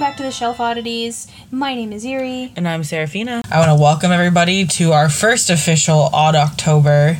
[0.00, 1.26] back to the Shelf Oddities.
[1.50, 2.54] My name is Eerie.
[2.56, 3.42] And I'm Sarraphina.
[3.52, 7.18] I want to welcome everybody to our first official Odd October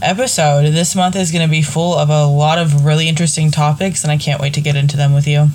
[0.00, 0.72] episode.
[0.72, 4.12] This month is going to be full of a lot of really interesting topics, and
[4.12, 5.48] I can't wait to get into them with you.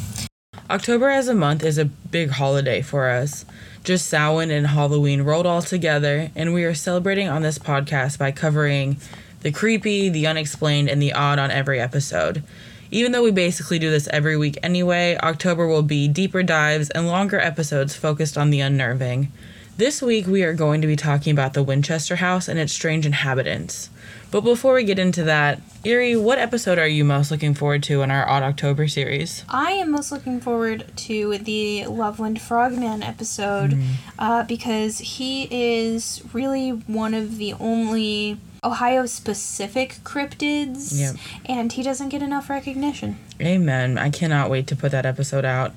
[0.69, 3.45] October as a month is a big holiday for us.
[3.85, 8.33] Just Samhain and Halloween rolled all together, and we are celebrating on this podcast by
[8.33, 8.97] covering
[9.39, 12.43] the creepy, the unexplained, and the odd on every episode.
[12.91, 17.07] Even though we basically do this every week anyway, October will be deeper dives and
[17.07, 19.31] longer episodes focused on the unnerving.
[19.77, 23.05] This week, we are going to be talking about the Winchester House and its strange
[23.05, 23.91] inhabitants.
[24.31, 28.01] But before we get into that, Eerie, what episode are you most looking forward to
[28.01, 29.45] in our Odd October series?
[29.47, 33.93] I am most looking forward to the Loveland Frogman episode mm.
[34.17, 41.15] uh, because he is really one of the only Ohio specific cryptids, yep.
[41.45, 43.17] and he doesn't get enough recognition.
[43.41, 43.97] Amen.
[43.97, 45.73] I cannot wait to put that episode out.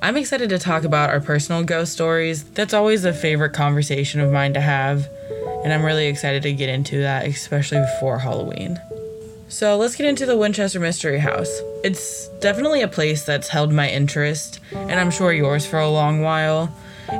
[0.00, 2.42] I'm excited to talk about our personal ghost stories.
[2.42, 5.08] That's always a favorite conversation of mine to have,
[5.62, 8.80] and I'm really excited to get into that, especially before Halloween.
[9.48, 11.60] So let's get into the Winchester Mystery House.
[11.84, 16.22] It's definitely a place that's held my interest, and I'm sure yours for a long
[16.22, 16.74] while.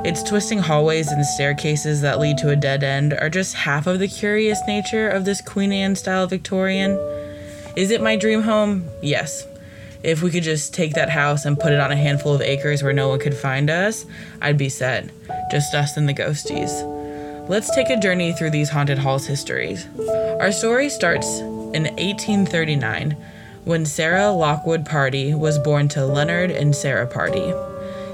[0.05, 3.99] Its twisting hallways and staircases that lead to a dead end are just half of
[3.99, 6.91] the curious nature of this Queen Anne style Victorian.
[7.75, 8.89] Is it my dream home?
[9.01, 9.47] Yes.
[10.03, 12.83] If we could just take that house and put it on a handful of acres
[12.83, 14.05] where no one could find us,
[14.41, 15.09] I'd be set.
[15.49, 17.47] Just us and the ghosties.
[17.47, 19.87] Let's take a journey through these haunted halls' histories.
[20.39, 23.15] Our story starts in 1839
[23.63, 27.53] when Sarah Lockwood Pardee was born to Leonard and Sarah Pardee.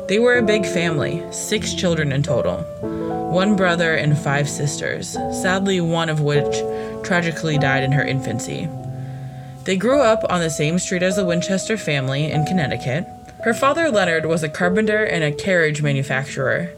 [0.09, 2.63] They were a big family, six children in total
[3.31, 6.63] one brother and five sisters, sadly, one of which
[7.03, 8.67] tragically died in her infancy.
[9.65, 13.05] They grew up on the same street as the Winchester family in Connecticut.
[13.43, 16.71] Her father, Leonard, was a carpenter and a carriage manufacturer.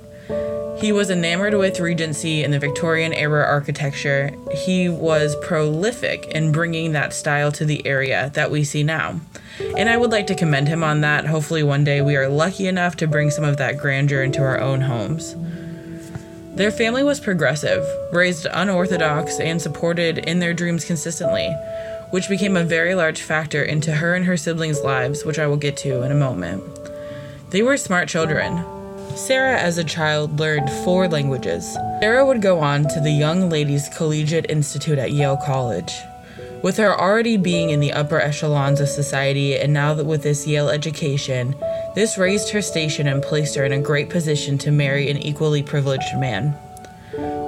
[0.82, 4.32] He was enamored with Regency and the Victorian era architecture.
[4.66, 9.20] He was prolific in bringing that style to the area that we see now.
[9.78, 11.28] And I would like to commend him on that.
[11.28, 14.60] Hopefully, one day we are lucky enough to bring some of that grandeur into our
[14.60, 15.36] own homes.
[16.56, 21.48] Their family was progressive, raised unorthodox, and supported in their dreams consistently,
[22.10, 25.58] which became a very large factor into her and her siblings' lives, which I will
[25.58, 26.64] get to in a moment.
[27.52, 28.81] They were smart children.
[29.16, 31.74] Sarah, as a child, learned four languages.
[32.00, 35.92] Sarah would go on to the Young Ladies Collegiate Institute at Yale College.
[36.64, 40.48] With her already being in the upper echelons of society and now that with this
[40.48, 41.56] Yale education,
[41.96, 45.64] this raised her station and placed her in a great position to marry an equally
[45.64, 46.56] privileged man.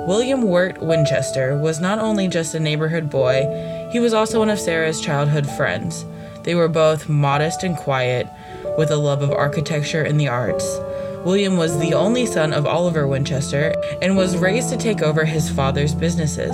[0.08, 4.60] William Wirt Winchester was not only just a neighborhood boy, he was also one of
[4.60, 6.06] Sarah's childhood friends.
[6.44, 8.28] They were both modest and quiet,
[8.78, 10.66] with a love of architecture and the arts.
[11.26, 15.50] William was the only son of Oliver Winchester and was raised to take over his
[15.50, 16.54] father's businesses.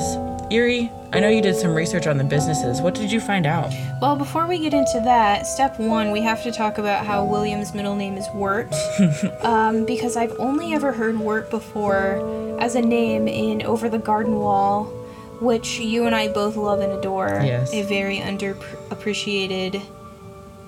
[0.52, 2.80] Erie, I know you did some research on the businesses.
[2.80, 3.74] What did you find out?
[4.00, 7.74] Well, before we get into that, step one, we have to talk about how William's
[7.74, 8.72] middle name is Wirt.
[9.42, 14.36] um, because I've only ever heard Wirt before as a name in Over the Garden
[14.36, 14.86] Wall,
[15.42, 17.42] which you and I both love and adore.
[17.44, 17.74] Yes.
[17.74, 19.82] A very underappreciated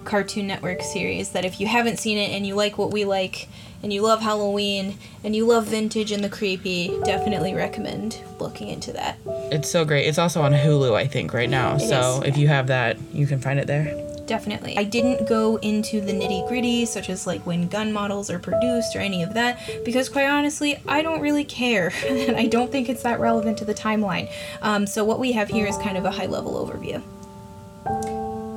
[0.04, 3.48] Cartoon Network series that if you haven't seen it and you like what we like,
[3.84, 8.94] and you love Halloween and you love vintage and the creepy, definitely recommend looking into
[8.94, 9.18] that.
[9.26, 10.06] It's so great.
[10.06, 11.76] It's also on Hulu, I think, right now.
[11.76, 12.30] It so is.
[12.30, 14.08] if you have that, you can find it there.
[14.28, 14.78] Definitely.
[14.78, 18.96] I didn't go into the nitty gritty, such as like when gun models are produced
[18.96, 21.92] or any of that, because quite honestly, I don't really care.
[22.08, 24.32] and I don't think it's that relevant to the timeline.
[24.62, 27.02] Um, so what we have here is kind of a high level overview.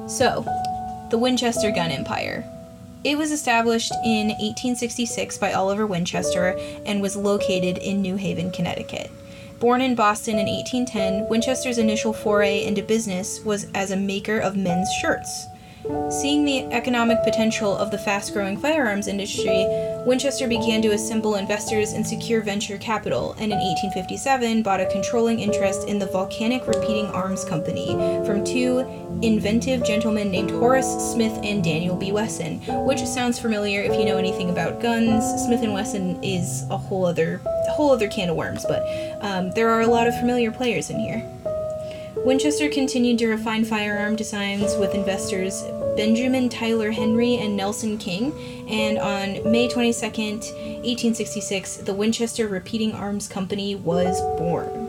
[0.08, 0.44] So,
[1.10, 2.44] the Winchester Gun Empire.
[3.04, 9.10] It was established in 1866 by Oliver Winchester and was located in New Haven, Connecticut.
[9.60, 14.56] Born in Boston in 1810, Winchester's initial foray into business was as a maker of
[14.56, 15.46] men's shirts.
[16.08, 19.66] Seeing the economic potential of the fast growing firearms industry,
[20.06, 25.40] Winchester began to assemble investors and secure venture capital, and in 1857 bought a controlling
[25.40, 27.88] interest in the Volcanic Repeating Arms Company
[28.24, 28.78] from two
[29.22, 32.12] inventive gentlemen named Horace Smith and Daniel B.
[32.12, 35.22] Wesson, which sounds familiar if you know anything about guns.
[35.44, 37.42] Smith and Wesson is a whole other
[37.72, 38.82] whole other can of worms, but
[39.20, 41.28] um, there are a lot of familiar players in here.
[42.24, 45.62] Winchester continued to refine firearm designs with investors
[45.94, 48.32] Benjamin Tyler Henry and Nelson King,
[48.66, 54.88] and on May 22, 1866, the Winchester Repeating Arms Company was born.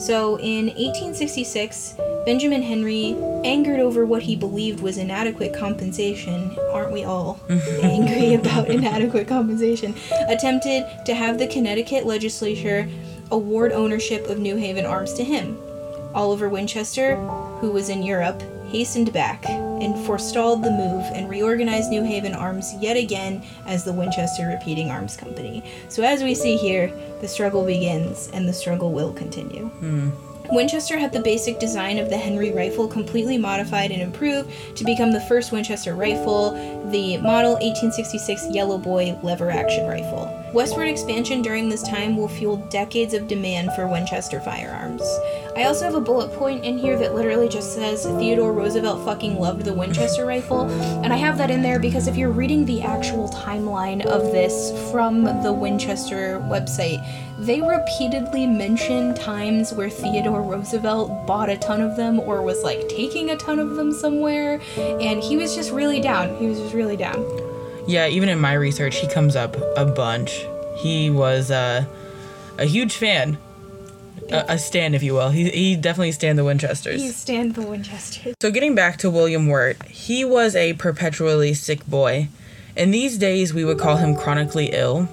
[0.00, 7.04] So in 1866, Benjamin Henry, angered over what he believed was inadequate compensation, aren't we
[7.04, 7.38] all
[7.82, 9.94] angry about inadequate compensation,
[10.28, 12.88] attempted to have the Connecticut legislature
[13.30, 15.58] award ownership of New Haven arms to him.
[16.14, 17.16] Oliver Winchester,
[17.60, 22.74] who was in Europe, hastened back and forestalled the move and reorganized New Haven Arms
[22.80, 25.64] yet again as the Winchester Repeating Arms Company.
[25.88, 29.66] So, as we see here, the struggle begins and the struggle will continue.
[29.66, 30.10] Hmm.
[30.52, 35.12] Winchester had the basic design of the Henry rifle completely modified and improved to become
[35.12, 36.50] the first Winchester rifle,
[36.90, 40.36] the model 1866 Yellow Boy lever action rifle.
[40.52, 45.02] Westward expansion during this time will fuel decades of demand for Winchester firearms.
[45.56, 49.36] I also have a bullet point in here that literally just says Theodore Roosevelt fucking
[49.36, 50.70] loved the Winchester rifle,
[51.02, 54.70] and I have that in there because if you're reading the actual timeline of this
[54.92, 57.04] from the Winchester website,
[57.40, 62.88] they repeatedly mention times where Theodore Roosevelt bought a ton of them or was like
[62.88, 66.36] taking a ton of them somewhere, and he was just really down.
[66.36, 67.24] He was just really down.
[67.88, 70.46] Yeah, even in my research, he comes up a bunch.
[70.76, 71.84] He was uh,
[72.56, 73.36] a huge fan,
[74.30, 75.30] a, a stan, if you will.
[75.30, 77.00] He, he definitely stand the Winchesters.
[77.00, 78.34] He stand the Winchesters.
[78.40, 82.28] So, getting back to William Wirt, he was a perpetually sick boy.
[82.76, 85.08] In these days, we would call him chronically ill.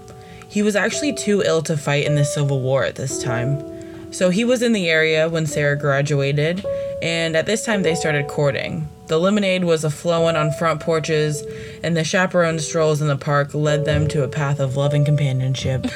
[0.47, 4.13] He was actually too ill to fight in the Civil War at this time.
[4.13, 6.65] So, he was in the area when Sarah graduated,
[7.01, 8.87] and at this time, they started courting.
[9.07, 11.43] The lemonade was a flowing on front porches,
[11.81, 15.87] and the chaperone strolls in the park led them to a path of loving companionship.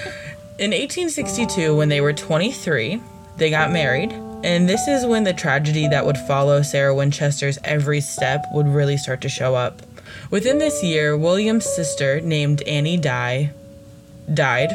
[0.61, 3.01] In 1862, when they were 23,
[3.35, 4.11] they got married,
[4.43, 8.95] and this is when the tragedy that would follow Sarah Winchester's every step would really
[8.95, 9.81] start to show up.
[10.29, 13.49] Within this year, William's sister, named Annie Dye,
[14.31, 14.69] died.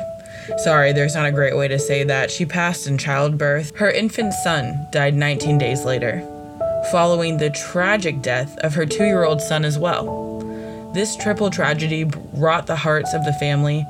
[0.58, 2.32] Sorry, there's not a great way to say that.
[2.32, 3.76] She passed in childbirth.
[3.76, 6.18] Her infant son died 19 days later,
[6.90, 10.26] following the tragic death of her two year old son as well.
[10.94, 13.86] This triple tragedy wrought the hearts of the family,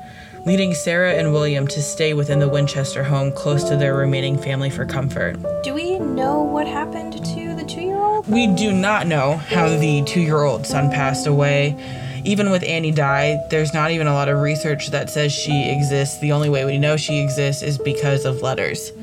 [0.47, 4.69] leading Sarah and William to stay within the Winchester home close to their remaining family
[4.69, 5.35] for comfort.
[5.61, 8.25] Do we know what happened to the two year old?
[8.29, 11.75] We do not know how the two year old son passed away.
[12.23, 16.17] Even with Annie Dye, there's not even a lot of research that says she exists.
[16.21, 18.93] The only way we know she exists is because of letters.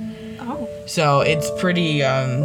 [0.41, 0.67] Oh.
[0.87, 2.41] So it's pretty um,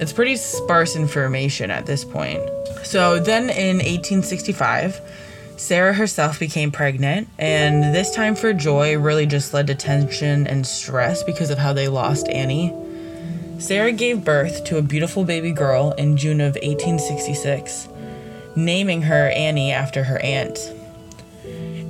[0.00, 2.40] it's pretty sparse information at this point.
[2.84, 4.98] So then in 1865,
[5.60, 10.66] Sarah herself became pregnant, and this time for Joy really just led to tension and
[10.66, 12.74] stress because of how they lost Annie.
[13.58, 17.88] Sarah gave birth to a beautiful baby girl in June of 1866,
[18.56, 20.58] naming her Annie after her aunt.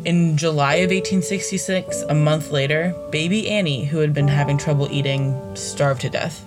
[0.05, 5.41] In July of 1866, a month later, baby Annie, who had been having trouble eating,
[5.55, 6.45] starved to death,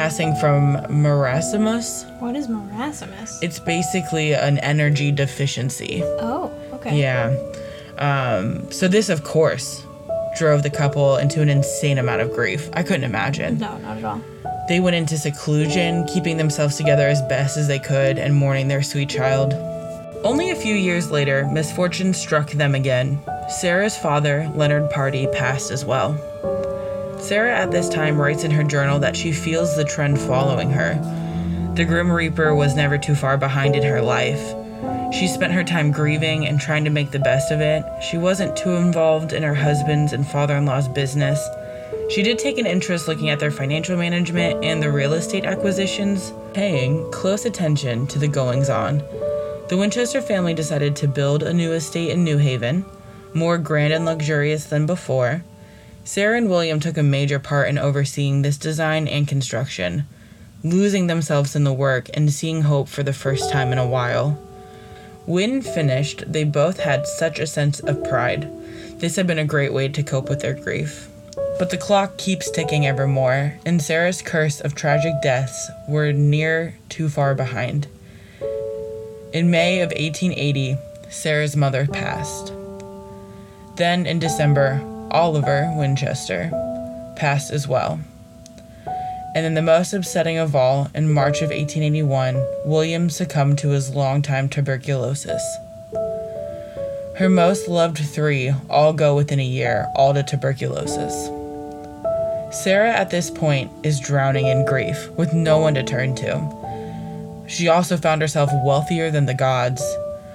[0.00, 2.10] passing from marasmus.
[2.20, 3.38] What is marasmus?
[3.42, 6.00] It's basically an energy deficiency.
[6.02, 6.98] oh, okay.
[6.98, 7.36] Yeah.
[7.98, 9.84] Um, so this, of course,
[10.38, 12.70] drove the couple into an insane amount of grief.
[12.72, 13.58] I couldn't imagine.
[13.58, 14.22] No, not at all.
[14.68, 18.82] They went into seclusion, keeping themselves together as best as they could and mourning their
[18.82, 19.52] sweet child.
[20.24, 23.20] Only a few years later, misfortune struck them again.
[23.50, 26.18] Sarah's father, Leonard Pardee, passed as well.
[27.30, 30.94] Sarah at this time writes in her journal that she feels the trend following her.
[31.76, 34.52] The Grim Reaper was never too far behind in her life.
[35.14, 37.84] She spent her time grieving and trying to make the best of it.
[38.02, 41.38] She wasn't too involved in her husband's and father in law's business.
[42.08, 46.32] She did take an interest looking at their financial management and the real estate acquisitions,
[46.52, 49.04] paying close attention to the goings on.
[49.68, 52.84] The Winchester family decided to build a new estate in New Haven,
[53.34, 55.44] more grand and luxurious than before.
[56.12, 60.08] Sarah and William took a major part in overseeing this design and construction,
[60.64, 64.30] losing themselves in the work and seeing hope for the first time in a while.
[65.24, 68.50] When finished, they both had such a sense of pride.
[68.98, 71.08] This had been a great way to cope with their grief.
[71.60, 76.74] But the clock keeps ticking ever more, and Sarah's curse of tragic deaths were near
[76.88, 77.86] too far behind.
[79.32, 80.76] In May of 1880,
[81.08, 82.52] Sarah's mother passed.
[83.76, 86.50] Then in December, Oliver Winchester
[87.16, 88.00] passed as well.
[89.34, 93.94] And then the most upsetting of all, in March of 1881, William succumbed to his
[93.94, 95.42] long-time tuberculosis.
[97.16, 101.28] Her most loved three all go within a year, all to tuberculosis.
[102.50, 107.44] Sarah at this point is drowning in grief, with no one to turn to.
[107.46, 109.82] She also found herself wealthier than the gods.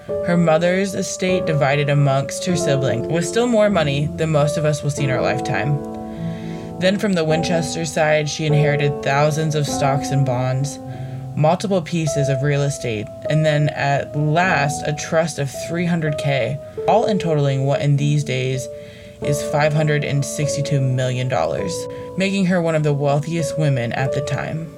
[0.08, 4.84] Her mother's estate divided amongst her siblings, was still more money than most of us
[4.84, 5.82] will see in our lifetime.
[6.80, 10.78] Then from the Winchester side, she inherited thousands of stocks and bonds,
[11.36, 17.18] multiple pieces of real estate, and then at last a trust of 300k, all in
[17.18, 18.68] totaling what in these days
[19.22, 21.28] is $562 million,
[22.18, 24.72] making her one of the wealthiest women at the time.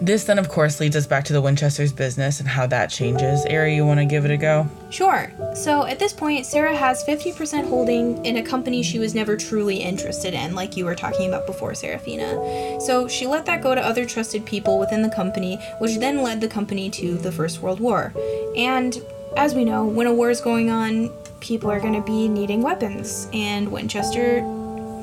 [0.00, 3.44] This then, of course, leads us back to the Winchester's business and how that changes.
[3.46, 4.66] Ari, you want to give it a go?
[4.90, 5.32] Sure.
[5.54, 9.76] So at this point, Sarah has 50% holding in a company she was never truly
[9.76, 12.82] interested in, like you were talking about before, Sarraphina.
[12.82, 16.40] So she let that go to other trusted people within the company, which then led
[16.40, 18.12] the company to the First World War.
[18.56, 19.00] And
[19.36, 21.10] as we know, when a war is going on,
[21.40, 24.42] people are going to be needing weapons, and Winchester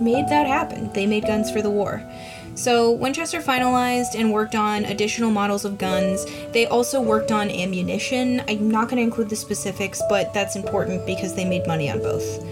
[0.02, 0.92] made that happen.
[0.94, 2.04] They made guns for the war.
[2.54, 6.26] So, Winchester finalized and worked on additional models of guns.
[6.52, 8.42] They also worked on ammunition.
[8.48, 12.00] I'm not going to include the specifics, but that's important because they made money on
[12.00, 12.44] both.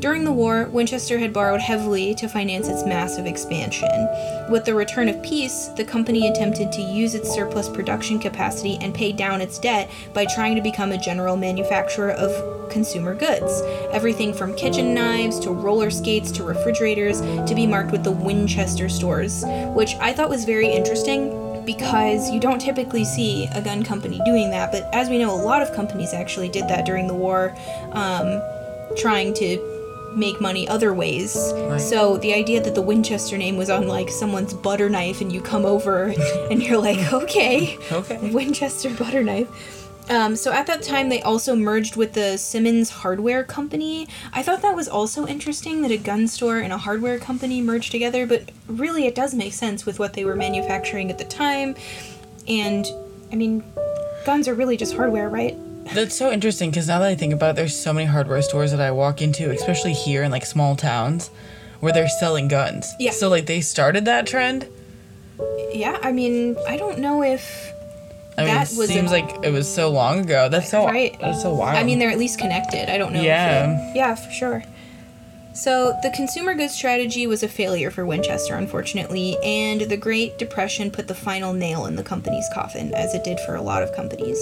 [0.00, 4.08] During the war, Winchester had borrowed heavily to finance its massive expansion.
[4.48, 8.94] With the return of peace, the company attempted to use its surplus production capacity and
[8.94, 13.60] pay down its debt by trying to become a general manufacturer of consumer goods.
[13.90, 18.88] Everything from kitchen knives to roller skates to refrigerators to be marked with the Winchester
[18.88, 24.20] stores, which I thought was very interesting because you don't typically see a gun company
[24.24, 27.14] doing that, but as we know, a lot of companies actually did that during the
[27.14, 27.52] war,
[27.92, 28.40] um,
[28.96, 29.77] trying to
[30.18, 31.36] make money other ways.
[31.54, 31.80] Right.
[31.80, 35.40] So the idea that the Winchester name was on like someone's butter knife and you
[35.40, 36.14] come over
[36.50, 38.30] and you're like, okay, Okay.
[38.30, 39.48] Winchester butter knife.
[40.10, 44.08] Um, so at that time, they also merged with the Simmons Hardware Company.
[44.32, 47.92] I thought that was also interesting that a gun store and a hardware company merged
[47.92, 51.76] together, but really it does make sense with what they were manufacturing at the time.
[52.46, 52.86] And
[53.30, 53.62] I mean,
[54.24, 55.58] guns are really just hardware, right?
[55.94, 58.70] That's so interesting because now that I think about it, there's so many hardware stores
[58.72, 61.28] that I walk into, especially here in like small towns,
[61.80, 62.92] where they're selling guns.
[62.98, 63.10] Yeah.
[63.12, 64.66] So like they started that trend.
[65.72, 67.72] Yeah, I mean, I don't know if
[68.36, 70.48] I mean, That it was a- seems like it was so long ago.
[70.48, 71.16] That's so Right.
[71.20, 71.76] That's so wild.
[71.76, 72.88] I mean, they're at least connected.
[72.92, 73.20] I don't know.
[73.20, 73.90] Yeah.
[73.90, 74.62] it- yeah, for sure.
[75.54, 80.92] So, the consumer goods strategy was a failure for Winchester, unfortunately, and the Great Depression
[80.92, 83.92] put the final nail in the company's coffin, as it did for a lot of
[83.92, 84.38] companies.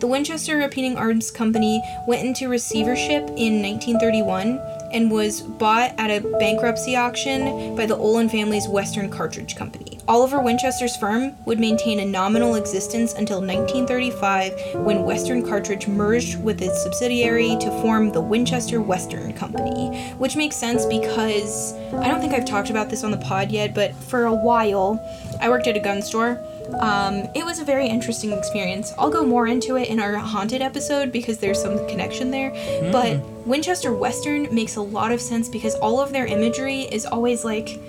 [0.00, 4.58] The Winchester Repeating Arms Company went into receivership in 1931
[4.94, 9.98] and was bought at a bankruptcy auction by the Olin family's Western Cartridge Company.
[10.08, 16.62] Oliver Winchester's firm would maintain a nominal existence until 1935 when Western Cartridge merged with
[16.62, 22.32] its subsidiary to form the Winchester Western Company, which makes sense because I don't think
[22.32, 24.98] I've talked about this on the pod yet, but for a while
[25.42, 26.42] I worked at a gun store.
[26.74, 28.92] Um, it was a very interesting experience.
[28.98, 32.50] I'll go more into it in our haunted episode because there's some connection there.
[32.92, 37.44] But Winchester Western makes a lot of sense because all of their imagery is always
[37.44, 37.80] like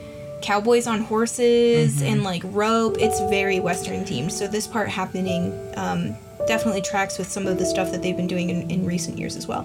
[0.41, 2.97] cowboys on horses and like rope.
[2.99, 4.31] It's very Western themed.
[4.31, 6.15] So this part happening um,
[6.47, 9.35] definitely tracks with some of the stuff that they've been doing in, in recent years
[9.35, 9.61] as well.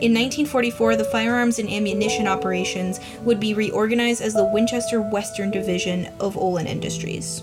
[0.00, 6.08] In 1944, the firearms and ammunition operations would be reorganized as the Winchester Western Division
[6.20, 7.42] of Olin Industries.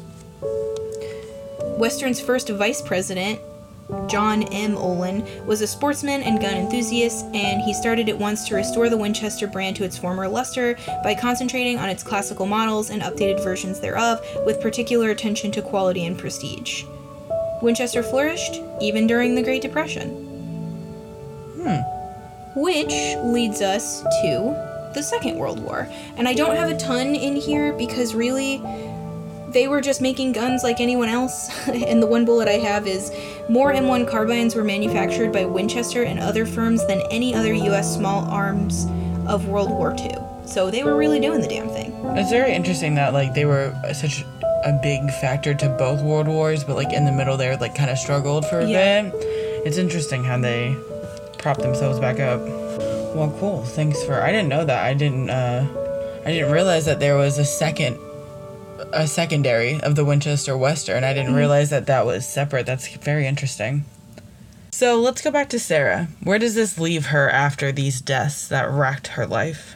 [1.82, 3.40] Western's first vice president,
[4.08, 4.78] John M.
[4.78, 8.98] Olin, was a sportsman and gun enthusiast, and he started at once to restore the
[8.98, 13.80] Winchester brand to its former luster by concentrating on its classical models and updated versions
[13.80, 16.84] thereof, with particular attention to quality and prestige.
[17.64, 20.10] Winchester flourished even during the Great Depression.
[21.64, 22.60] Hmm.
[22.60, 25.88] Which leads us to the Second World War.
[26.16, 28.62] And I don't have a ton in here because really
[29.52, 31.50] they were just making guns like anyone else.
[31.68, 33.12] and the one bullet I have is
[33.50, 38.26] more M1 carbines were manufactured by Winchester and other firms than any other US small
[38.30, 38.86] arms
[39.28, 40.16] of World War II.
[40.46, 41.92] So they were really doing the damn thing.
[42.18, 44.24] it's very interesting that like they were such
[44.64, 47.90] a big factor to both world wars, but like in the middle they like kind
[47.90, 49.04] of struggled for a Yeah.
[49.10, 49.14] bit.
[49.66, 50.76] It's interesting how they
[51.38, 52.42] prop themselves back up.
[53.16, 53.64] Well, cool.
[53.64, 54.22] Thanks for.
[54.22, 54.84] I didn't know that.
[54.86, 55.30] I didn't.
[55.30, 55.66] uh
[56.26, 57.98] I didn't realize that there was a second,
[58.94, 61.04] a secondary of the Winchester Western.
[61.04, 61.38] I didn't mm.
[61.38, 62.66] realize that that was separate.
[62.66, 63.86] That's very interesting.
[64.72, 66.08] So let's go back to Sarah.
[66.24, 69.76] Where does this leave her after these deaths that wrecked her life?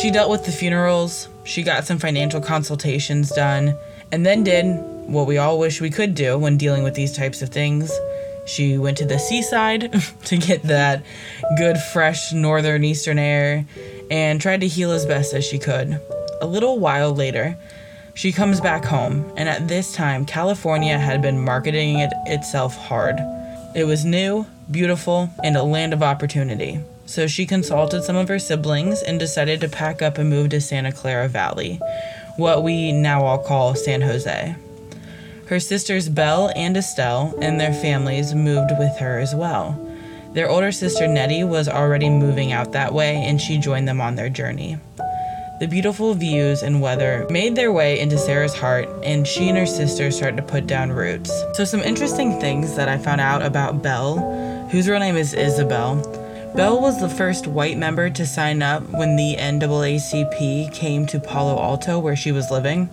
[0.00, 3.76] She dealt with the funerals, she got some financial consultations done,
[4.10, 4.64] and then did
[5.06, 7.92] what we all wish we could do when dealing with these types of things.
[8.46, 9.92] She went to the seaside
[10.24, 11.04] to get that
[11.56, 13.64] good, fresh northern eastern air
[14.10, 16.00] and tried to heal as best as she could.
[16.40, 17.56] A little while later,
[18.14, 23.16] she comes back home, and at this time, California had been marketing it itself hard.
[23.74, 26.80] It was new, beautiful, and a land of opportunity.
[27.06, 30.60] so she consulted some of her siblings and decided to pack up and move to
[30.60, 31.78] Santa Clara Valley,
[32.36, 34.54] what we now all call San Jose.
[35.46, 39.78] Her sisters Belle and Estelle and their families moved with her as well.
[40.32, 44.14] Their older sister Nettie was already moving out that way and she joined them on
[44.16, 44.78] their journey.
[45.62, 49.64] The beautiful views and weather made their way into Sarah's heart, and she and her
[49.64, 51.30] sister started to put down roots.
[51.52, 56.02] So, some interesting things that I found out about Belle, whose real name is Isabel.
[56.56, 61.56] Belle was the first white member to sign up when the NAACP came to Palo
[61.62, 62.88] Alto, where she was living.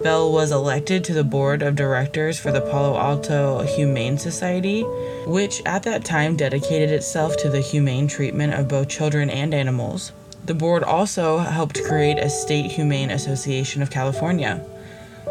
[0.00, 4.82] Belle was elected to the board of directors for the Palo Alto Humane Society,
[5.26, 10.12] which at that time dedicated itself to the humane treatment of both children and animals.
[10.48, 14.64] The board also helped create a state humane association of California.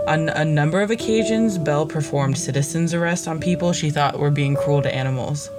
[0.06, 4.56] On a number of occasions, Belle performed citizens' arrests on people she thought were being
[4.56, 5.50] cruel to animals.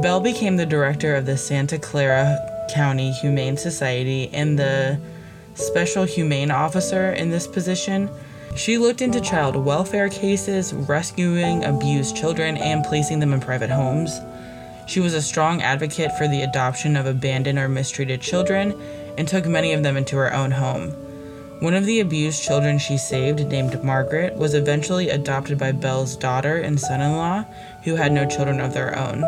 [0.00, 2.38] Belle became the director of the Santa Clara
[2.72, 5.00] County Humane Society and the
[5.54, 8.08] special humane officer in this position.
[8.54, 14.20] She looked into child welfare cases, rescuing abused children, and placing them in private homes.
[14.86, 18.80] She was a strong advocate for the adoption of abandoned or mistreated children
[19.18, 20.92] and took many of them into her own home.
[21.60, 26.56] One of the abused children she saved, named Margaret, was eventually adopted by Belle's daughter
[26.56, 27.44] and son in law,
[27.82, 29.24] who had no children of their own.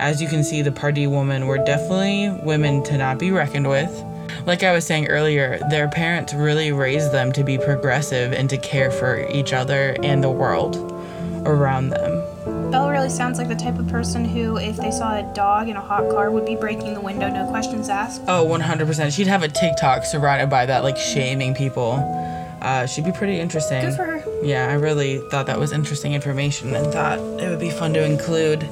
[0.00, 4.04] As you can see, the Pardee women were definitely women to not be reckoned with.
[4.46, 8.58] Like I was saying earlier, their parents really raised them to be progressive and to
[8.58, 10.76] care for each other and the world
[11.46, 12.13] around them.
[12.74, 15.76] Belle really sounds like the type of person who, if they saw a dog in
[15.76, 18.22] a hot car, would be breaking the window, no questions asked.
[18.26, 19.14] Oh, 100%.
[19.14, 21.92] She'd have a TikTok surrounded by that, like shaming people.
[22.60, 23.80] Uh, she'd be pretty interesting.
[23.80, 24.24] Good for her.
[24.42, 28.04] Yeah, I really thought that was interesting information and thought it would be fun to
[28.04, 28.68] include.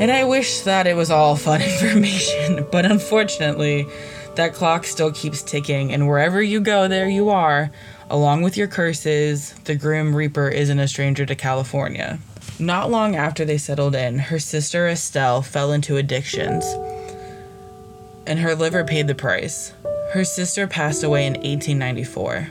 [0.00, 3.86] And I wish that it was all fun information, but unfortunately,
[4.34, 7.70] that clock still keeps ticking, and wherever you go, there you are.
[8.10, 12.18] Along with your curses, the Grim Reaper isn't a stranger to California.
[12.58, 16.64] Not long after they settled in, her sister Estelle fell into addictions,
[18.26, 19.74] and her liver paid the price.
[20.12, 22.48] Her sister passed away in 1894.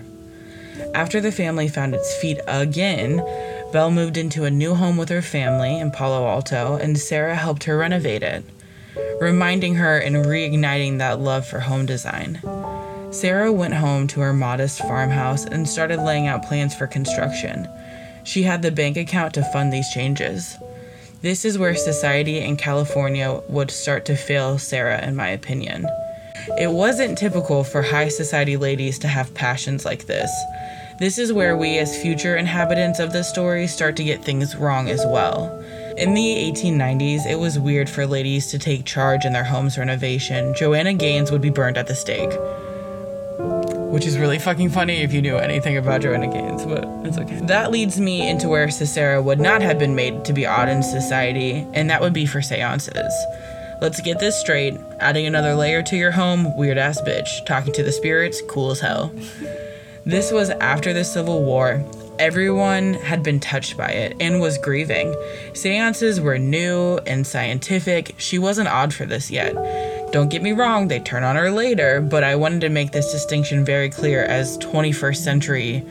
[0.94, 3.18] After the family found its feet again,
[3.74, 7.63] Belle moved into a new home with her family in Palo Alto, and Sarah helped
[7.63, 8.44] her renovate it,
[9.20, 12.39] reminding her and reigniting that love for home design.
[13.10, 17.68] Sarah went home to her modest farmhouse and started laying out plans for construction.
[18.26, 20.58] She had the bank account to fund these changes.
[21.22, 25.88] This is where society in California would start to fail Sarah, in my opinion.
[26.60, 30.32] It wasn't typical for high society ladies to have passions like this.
[31.00, 34.90] This is where we, as future inhabitants of the story, start to get things wrong
[34.90, 35.52] as well.
[35.98, 40.54] In the 1890s, it was weird for ladies to take charge in their home's renovation.
[40.56, 42.32] Joanna Gaines would be burned at the stake
[43.95, 47.39] which is really fucking funny if you knew anything about Joanna Gaines, but it's okay.
[47.43, 50.84] That leads me into where Cicera would not have been made to be odd in
[50.84, 53.13] society, and that would be for seances.
[53.79, 54.77] Let's get this straight.
[54.99, 57.45] Adding another layer to your home, weird ass bitch.
[57.45, 59.13] Talking to the spirits, cool as hell.
[60.05, 61.81] This was after the Civil War.
[62.19, 65.15] Everyone had been touched by it and was grieving.
[65.53, 68.15] Seances were new and scientific.
[68.17, 69.53] She wasn't odd for this yet.
[70.12, 73.12] Don't get me wrong, they turn on her later, but I wanted to make this
[73.12, 75.84] distinction very clear as 21st century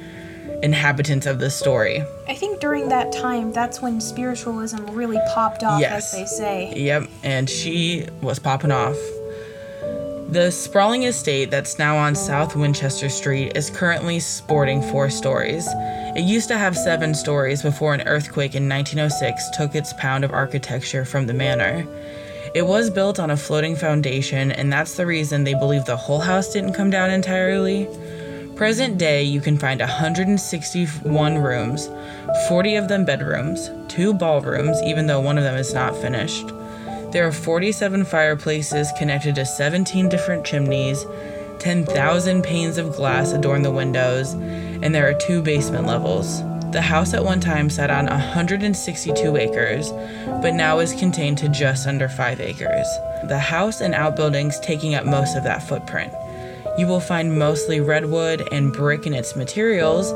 [0.63, 2.03] inhabitants of the story.
[2.27, 6.15] I think during that time, that's when spiritualism really popped off, Yes.
[6.15, 6.73] as they say.
[6.75, 8.97] Yep, and she was popping off.
[10.31, 15.69] The sprawling estate that's now on South Winchester Street is currently sporting four stories.
[16.17, 20.33] It used to have seven stories before an earthquake in 1906 took its pound of
[20.33, 21.87] architecture from the manor.
[22.55, 26.21] It was built on a floating foundation, and that's the reason they believe the whole
[26.21, 27.89] house didn't come down entirely.
[28.55, 31.91] Present day, you can find 161 rooms,
[32.47, 36.47] 40 of them bedrooms, two ballrooms, even though one of them is not finished.
[37.11, 41.05] There are 47 fireplaces connected to 17 different chimneys,
[41.59, 46.41] 10,000 panes of glass adorn the windows, and there are two basement levels.
[46.75, 49.93] The house at one time sat on 162 acres,
[50.43, 52.89] but now is contained to just under 5 acres.
[53.29, 56.13] The house and outbuildings taking up most of that footprint.
[56.77, 60.13] You will find mostly redwood and brick in its materials,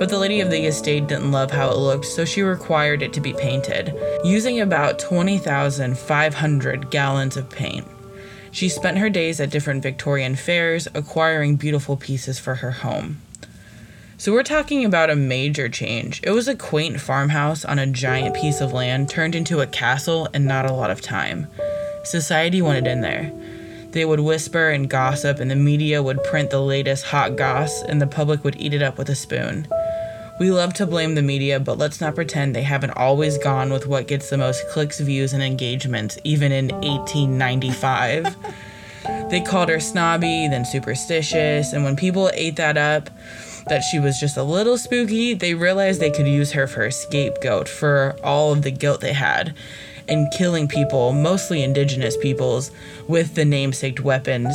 [0.00, 3.12] but the lady of the estate didn't love how it looked, so she required it
[3.12, 3.94] to be painted,
[4.24, 7.86] using about 20,500 gallons of paint.
[8.50, 13.20] She spent her days at different Victorian fairs, acquiring beautiful pieces for her home.
[14.20, 16.20] So, we're talking about a major change.
[16.22, 20.28] It was a quaint farmhouse on a giant piece of land turned into a castle
[20.34, 21.46] in not a lot of time.
[22.04, 23.32] Society wanted in there.
[23.92, 27.98] They would whisper and gossip, and the media would print the latest hot goss, and
[27.98, 29.66] the public would eat it up with a spoon.
[30.38, 33.86] We love to blame the media, but let's not pretend they haven't always gone with
[33.86, 38.36] what gets the most clicks, views, and engagements, even in 1895.
[39.30, 43.08] they called her snobby, then superstitious, and when people ate that up,
[43.70, 46.92] that she was just a little spooky, they realized they could use her for a
[46.92, 49.54] scapegoat for all of the guilt they had
[50.08, 52.70] in killing people, mostly indigenous peoples,
[53.08, 54.54] with the namesake weapons.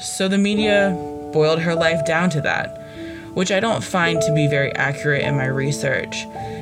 [0.00, 0.92] So the media
[1.32, 2.78] boiled her life down to that,
[3.34, 6.14] which I don't find to be very accurate in my research.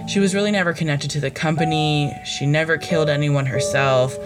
[0.08, 4.16] She was really never connected to the company, she never killed anyone herself,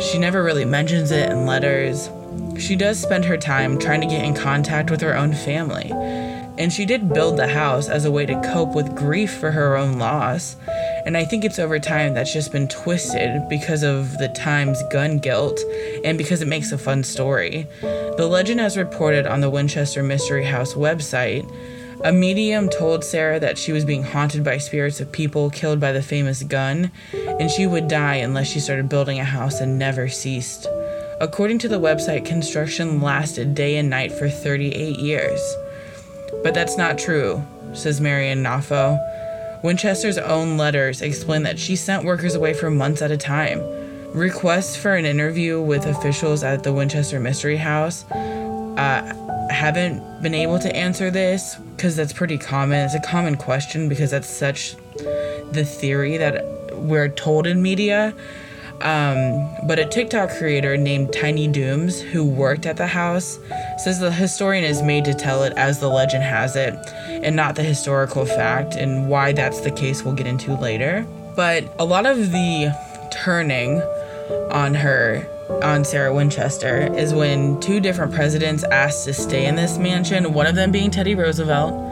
[0.00, 2.10] she never really mentions it in letters.
[2.58, 5.90] She does spend her time trying to get in contact with her own family.
[6.58, 9.76] And she did build the house as a way to cope with grief for her
[9.76, 10.56] own loss.
[11.04, 15.18] And I think it's over time that's just been twisted because of the Times gun
[15.18, 15.60] guilt
[16.04, 17.66] and because it makes a fun story.
[17.82, 21.46] The legend, as reported on the Winchester Mystery House website,
[22.04, 25.92] a medium told Sarah that she was being haunted by spirits of people killed by
[25.92, 30.08] the famous gun, and she would die unless she started building a house and never
[30.08, 30.66] ceased.
[31.20, 35.40] According to the website, construction lasted day and night for 38 years.
[36.46, 39.00] But that's not true, says Mary Ignoffo.
[39.64, 43.60] Winchester's own letters explain that she sent workers away for months at a time.
[44.12, 50.60] Requests for an interview with officials at the Winchester Mystery House uh, haven't been able
[50.60, 52.78] to answer this because that's pretty common.
[52.78, 54.76] It's a common question because that's such
[55.50, 56.44] the theory that
[56.76, 58.14] we're told in media.
[58.82, 63.38] Um, but a TikTok creator named Tiny Dooms, who worked at the house,
[63.82, 66.74] says the historian is made to tell it as the legend has it,
[67.08, 71.06] and not the historical fact, and why that's the case we'll get into later.
[71.34, 72.74] But a lot of the
[73.10, 73.80] turning
[74.50, 75.26] on her,
[75.62, 80.46] on Sarah Winchester, is when two different presidents asked to stay in this mansion, one
[80.46, 81.85] of them being Teddy Roosevelt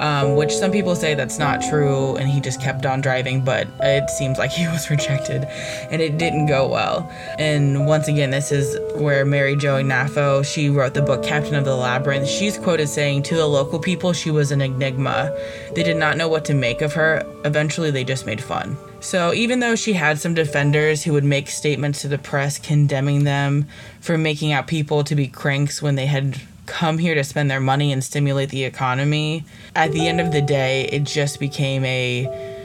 [0.00, 3.66] um, which some people say that's not true and he just kept on driving, but
[3.80, 5.44] it seems like he was rejected
[5.90, 7.10] and it didn't go well.
[7.38, 11.64] And once again, this is where Mary Jo Ignoffo, she wrote the book Captive of
[11.64, 12.28] the Labyrinth.
[12.28, 15.36] She's quoted saying, To the local people, she was an enigma.
[15.74, 17.22] They did not know what to make of her.
[17.44, 18.76] Eventually, they just made fun.
[19.00, 23.24] So, even though she had some defenders who would make statements to the press condemning
[23.24, 23.66] them
[24.00, 27.60] for making out people to be cranks when they had come here to spend their
[27.60, 29.44] money and stimulate the economy.
[29.74, 32.56] At the end of the day, it just became a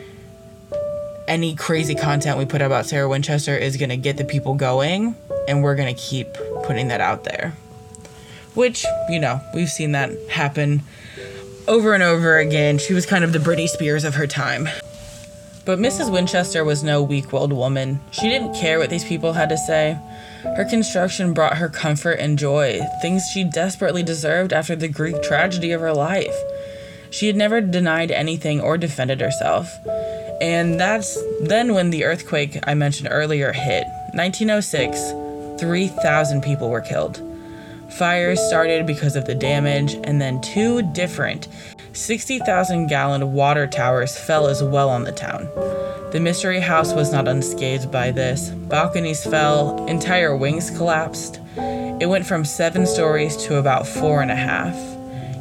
[1.28, 4.56] any crazy content we put out about Sarah Winchester is going to get the people
[4.56, 5.16] going
[5.48, 6.28] and we're going to keep
[6.64, 7.56] putting that out there.
[8.56, 10.84] Which, you know, we've seen that happen
[11.68, 12.78] over and over again.
[12.78, 14.68] She was kind of the Britney Spears of her time.
[15.66, 16.12] But Mrs.
[16.12, 18.02] Winchester was no weak willed woman.
[18.12, 19.98] She didn't care what these people had to say.
[20.44, 25.72] Her construction brought her comfort and joy, things she desperately deserved after the Greek tragedy
[25.72, 26.36] of her life.
[27.10, 29.80] She had never denied anything or defended herself.
[30.42, 33.86] And that's then when the earthquake I mentioned earlier hit.
[34.14, 37.22] 1906, 3,000 people were killed.
[37.98, 41.48] Fires started because of the damage, and then two different
[41.94, 45.48] 60,000 gallon water towers fell as well on the town.
[46.12, 48.50] The mystery house was not unscathed by this.
[48.50, 51.40] Balconies fell, entire wings collapsed.
[51.56, 54.76] It went from seven stories to about four and a half.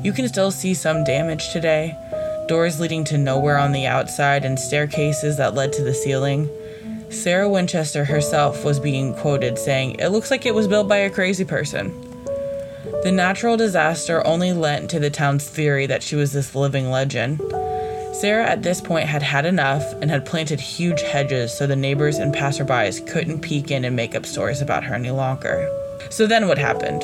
[0.05, 1.97] You can still see some damage today
[2.49, 6.51] doors leading to nowhere on the outside and staircases that led to the ceiling.
[7.09, 11.11] Sarah Winchester herself was being quoted saying, It looks like it was built by a
[11.11, 12.12] crazy person.
[13.03, 17.41] The natural disaster only lent to the town's theory that she was this living legend.
[18.15, 22.19] Sarah at this point had had enough and had planted huge hedges so the neighbors
[22.19, 25.69] and passerbys couldn't peek in and make up stories about her any longer.
[26.11, 27.03] So then what happened?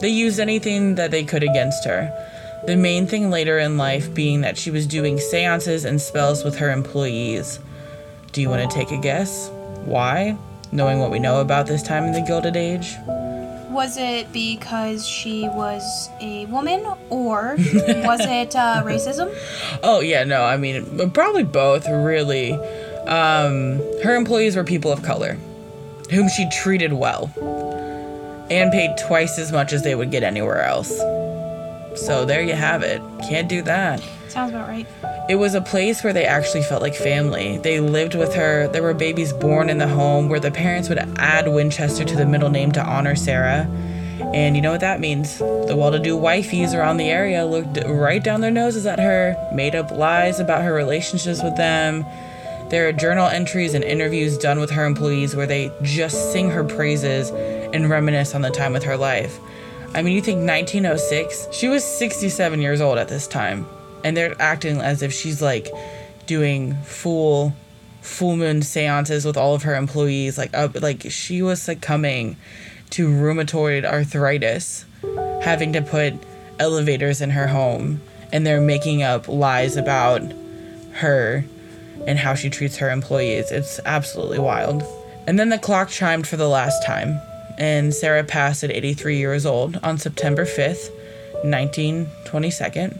[0.00, 2.10] They used anything that they could against her.
[2.66, 6.58] The main thing later in life being that she was doing seances and spells with
[6.58, 7.60] her employees.
[8.32, 9.48] Do you want to take a guess?
[9.84, 10.36] Why?
[10.72, 12.96] Knowing what we know about this time in the Gilded Age?
[13.76, 19.28] Was it because she was a woman, or was it uh, racism?
[19.82, 20.44] Oh yeah, no.
[20.44, 21.86] I mean, probably both.
[21.86, 22.52] Really,
[23.06, 25.36] um, her employees were people of color,
[26.10, 27.30] whom she treated well,
[28.50, 30.88] and paid twice as much as they would get anywhere else.
[31.96, 33.02] So there you have it.
[33.28, 34.02] Can't do that.
[34.36, 34.86] Sounds about right.
[35.30, 37.56] It was a place where they actually felt like family.
[37.56, 38.68] They lived with her.
[38.68, 42.26] There were babies born in the home where the parents would add Winchester to the
[42.26, 43.66] middle name to honor Sarah.
[44.34, 45.38] And you know what that means?
[45.38, 49.34] The well to do wifeys around the area looked right down their noses at her,
[49.54, 52.04] made up lies about her relationships with them.
[52.68, 56.62] There are journal entries and interviews done with her employees where they just sing her
[56.62, 57.30] praises
[57.72, 59.40] and reminisce on the time with her life.
[59.94, 61.48] I mean, you think 1906?
[61.52, 63.66] She was 67 years old at this time,
[64.04, 65.68] and they're acting as if she's like
[66.26, 67.54] doing full
[68.00, 70.38] full moon seances with all of her employees.
[70.38, 72.36] Like up like she was succumbing
[72.90, 74.84] to rheumatoid arthritis
[75.42, 76.14] having to put
[76.58, 78.00] elevators in her home
[78.32, 80.22] and they're making up lies about
[80.92, 81.44] her
[82.06, 83.50] and how she treats her employees.
[83.50, 84.82] It's absolutely wild.
[85.26, 87.20] And then the clock chimed for the last time
[87.58, 90.90] and sarah passed at 83 years old on september 5th
[91.42, 92.98] 1922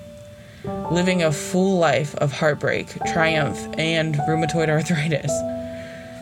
[0.90, 5.32] living a full life of heartbreak, triumph, and rheumatoid arthritis.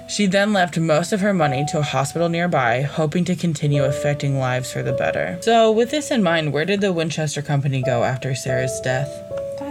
[0.06, 4.38] She then left most of her money to a hospital nearby, hoping to continue affecting
[4.38, 5.38] lives for the better.
[5.40, 9.10] So, with this in mind, where did the Winchester Company go after Sarah's death?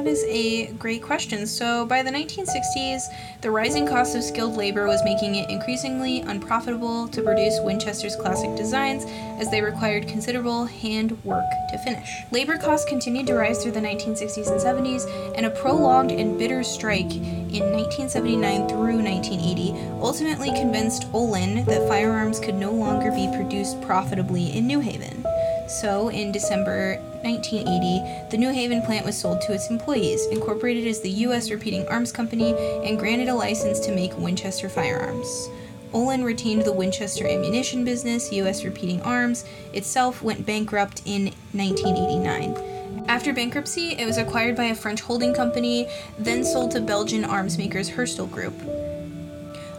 [0.03, 1.47] That is a great question.
[1.47, 3.03] So, by the 1960s,
[3.39, 8.53] the rising cost of skilled labor was making it increasingly unprofitable to produce Winchester's classic
[8.57, 9.05] designs
[9.39, 12.09] as they required considerable hand work to finish.
[12.33, 16.65] Labor costs continued to rise through the 1960s and 70s, and a prolonged and bitter
[16.65, 23.81] strike in 1979 through 1980 ultimately convinced Olin that firearms could no longer be produced
[23.81, 25.23] profitably in New Haven.
[25.67, 31.01] So, in December 1980, the New Haven plant was sold to its employees, incorporated as
[31.01, 31.49] the U.S.
[31.49, 32.53] Repeating Arms Company,
[32.85, 35.49] and granted a license to make Winchester firearms.
[35.93, 38.65] Olin retained the Winchester ammunition business, U.S.
[38.65, 43.05] Repeating Arms, itself went bankrupt in 1989.
[43.07, 47.57] After bankruptcy, it was acquired by a French holding company, then sold to Belgian arms
[47.57, 48.82] makers Herstal Group.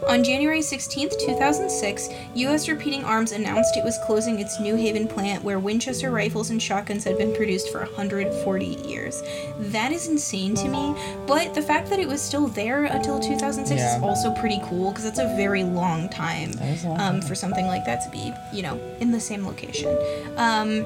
[0.07, 2.69] On January 16, 2006, U.S.
[2.69, 7.03] Repeating Arms announced it was closing its New Haven plant where Winchester rifles and shotguns
[7.03, 9.23] had been produced for 140 years.
[9.57, 13.79] That is insane to me, but the fact that it was still there until 2006
[13.79, 13.97] Yeah.
[13.97, 16.51] is also pretty cool because that's a very long time
[16.83, 19.97] long um, for something like that to be, you know, in the same location.
[20.37, 20.85] Um,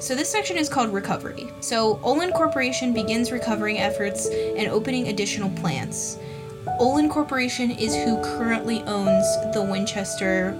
[0.00, 1.46] so this section is called recovery.
[1.60, 6.18] So Olin Corporation begins recovering efforts and opening additional plants.
[6.78, 10.56] Olin Corporation is who currently owns the Winchester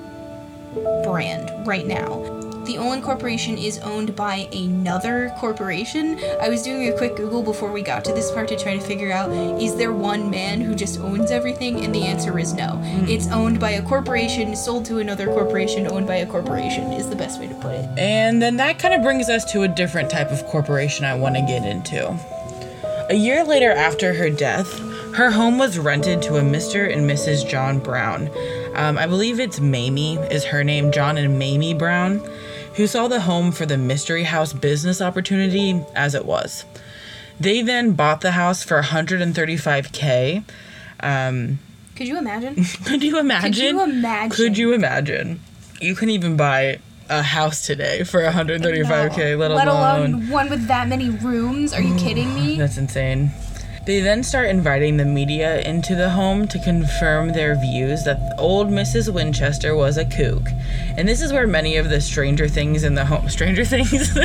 [1.04, 2.40] brand right now.
[2.64, 6.18] The Olin Corporation is owned by another corporation.
[6.40, 8.80] I was doing a quick Google before we got to this part to try to
[8.80, 11.84] figure out is there one man who just owns everything?
[11.84, 12.76] And the answer is no.
[12.76, 13.08] Hmm.
[13.08, 17.16] It's owned by a corporation, sold to another corporation, owned by a corporation, is the
[17.16, 17.98] best way to put it.
[17.98, 21.34] And then that kind of brings us to a different type of corporation I want
[21.34, 22.16] to get into.
[23.10, 26.90] A year later, after her death, her home was rented to a Mr.
[26.90, 27.48] and Mrs.
[27.48, 28.30] John Brown.
[28.74, 32.18] Um, I believe it's Mamie, is her name, John and Mamie Brown,
[32.74, 36.64] who saw the home for the Mystery House business opportunity as it was.
[37.38, 40.44] They then bought the house for 135k.
[41.00, 41.58] Um,
[41.96, 42.64] Could you imagine?
[42.84, 43.52] could you imagine?
[43.52, 44.30] Could you imagine?
[44.30, 45.40] Could you imagine?
[45.80, 46.78] You can even buy
[47.10, 50.12] a house today for 135k, let, Let alone.
[50.14, 51.74] alone one with that many rooms.
[51.74, 52.56] Are you kidding me?
[52.56, 53.32] That's insane.
[53.84, 58.68] They then start inviting the media into the home to confirm their views that old
[58.68, 59.12] Mrs.
[59.12, 60.46] Winchester was a kook.
[60.96, 63.28] And this is where many of the Stranger Things in the home.
[63.28, 63.92] Stranger Things?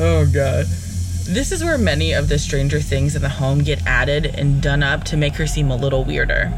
[0.00, 0.66] oh, God.
[1.28, 4.82] This is where many of the Stranger Things in the home get added and done
[4.82, 6.50] up to make her seem a little weirder.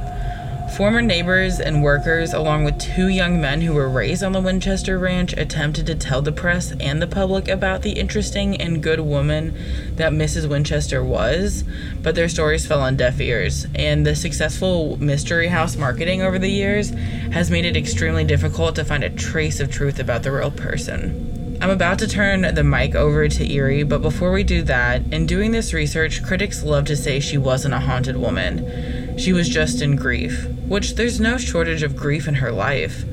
[0.78, 4.96] Former neighbors and workers, along with two young men who were raised on the Winchester
[4.96, 9.56] Ranch, attempted to tell the press and the public about the interesting and good woman
[9.96, 10.48] that Mrs.
[10.48, 11.64] Winchester was,
[12.00, 13.66] but their stories fell on deaf ears.
[13.74, 16.90] And the successful Mystery House marketing over the years
[17.32, 21.58] has made it extremely difficult to find a trace of truth about the real person.
[21.60, 25.26] I'm about to turn the mic over to Eerie, but before we do that, in
[25.26, 28.97] doing this research, critics love to say she wasn't a haunted woman.
[29.18, 33.04] She was just in grief, which there's no shortage of grief in her life.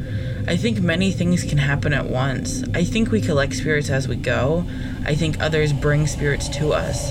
[0.47, 2.63] I think many things can happen at once.
[2.75, 4.65] I think we collect spirits as we go.
[5.03, 7.09] I think others bring spirits to us.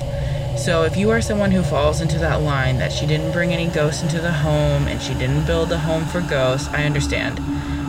[0.64, 3.66] So if you are someone who falls into that line that she didn't bring any
[3.66, 7.40] ghosts into the home and she didn't build a home for ghosts, I understand.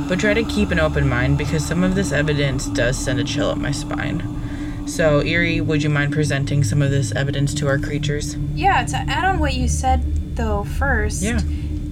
[0.10, 3.24] But try to keep an open mind because some of this evidence does send a
[3.24, 4.88] chill up my spine.
[4.88, 8.36] So, Eerie, would you mind presenting some of this evidence to our creatures?
[8.56, 10.04] Yeah, to add on what you said
[10.36, 11.22] though first.
[11.24, 11.40] Yeah.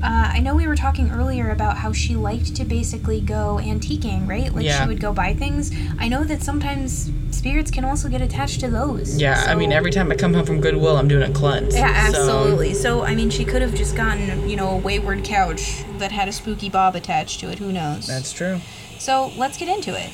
[0.04, 4.28] Uh, I know we were talking earlier about how she liked to basically go antiquing,
[4.28, 4.54] right?
[4.54, 4.82] Like Yeah.
[4.84, 5.72] she would go buy things.
[5.98, 9.18] I know that sometimes spirits can also get attached to those.
[9.18, 11.74] Yeah, I mean, every time I come home from Goodwill, I'm doing a cleanse.
[11.74, 12.74] Yeah, So- absolutely.
[12.74, 16.28] So, I mean, she could have just gotten, you know, a wayward couch that had
[16.28, 17.60] a spooky bob attached to it.
[17.60, 18.06] Who knows?
[18.06, 18.60] that's true.
[19.00, 20.10] So let's get into it.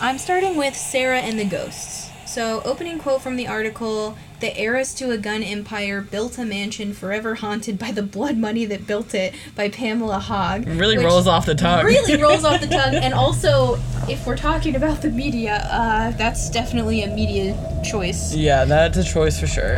[0.00, 2.08] I'm starting with Sarah and the Ghosts.
[2.24, 6.92] So, opening quote from the article the heiress to a gun empire built a mansion
[6.92, 10.66] forever haunted by the blood money that built it by Pamela Haag.
[10.78, 11.84] Really rolls off the tongue.
[11.84, 12.96] Really rolls off the tongue.
[12.96, 13.78] And also,
[14.08, 17.56] if we're talking about the media, uh, that's definitely a media
[17.88, 18.34] choice.
[18.34, 19.76] yeah, that's a choice for sure.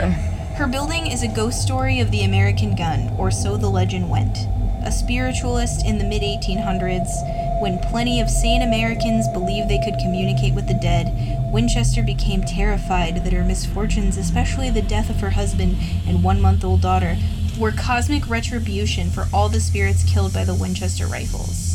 [0.56, 4.38] Her building is a ghost story of the American gun, or so the legend went.
[4.84, 7.08] A spiritualist in the mid 1800s,
[7.62, 11.10] when plenty of sane Americans believed they could communicate with the dead,
[11.50, 16.64] Winchester became terrified that her misfortunes, especially the death of her husband and one month
[16.64, 17.16] old daughter,
[17.58, 21.74] were cosmic retribution for all the spirits killed by the Winchester rifles.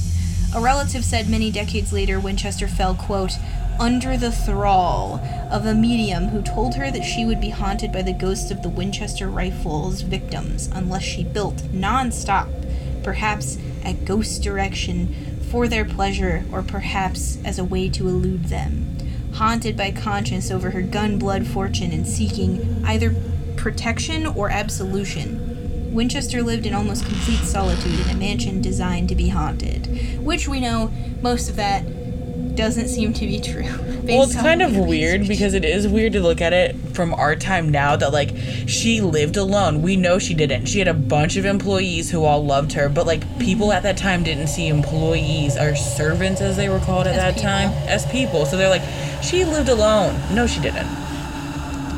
[0.54, 3.38] A relative said many decades later Winchester fell, quote,
[3.80, 5.19] under the thrall
[5.50, 8.62] of a medium who told her that she would be haunted by the ghosts of
[8.62, 12.48] the Winchester rifles victims unless she built non-stop,
[13.10, 18.95] perhaps at ghost direction for their pleasure or perhaps as a way to elude them.
[19.34, 23.15] Haunted by conscience over her gun blood fortune and seeking either
[23.58, 25.91] protection or absolution.
[25.91, 30.60] Winchester lived in almost complete solitude in a mansion designed to be haunted, which we
[30.60, 30.91] know
[31.24, 31.84] most of that
[32.60, 33.63] doesn't seem to be true.
[34.10, 35.28] Well, it's kind of weird research.
[35.28, 38.32] because it is weird to look at it from our time now that like
[38.65, 39.84] she lived alone.
[39.84, 40.65] We know she didn't.
[40.65, 43.98] She had a bunch of employees who all loved her, but like people at that
[43.98, 47.50] time didn't see employees or servants as they were called at As that people.
[47.50, 48.45] time as people.
[48.48, 48.82] So they're like,
[49.22, 50.19] she lived alone.
[50.34, 50.88] No, she didn't.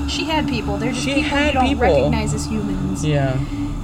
[0.09, 0.75] she had people.
[0.77, 1.83] They're just She people you had don't people.
[1.83, 3.05] recognize as humans.
[3.05, 3.39] Yeah.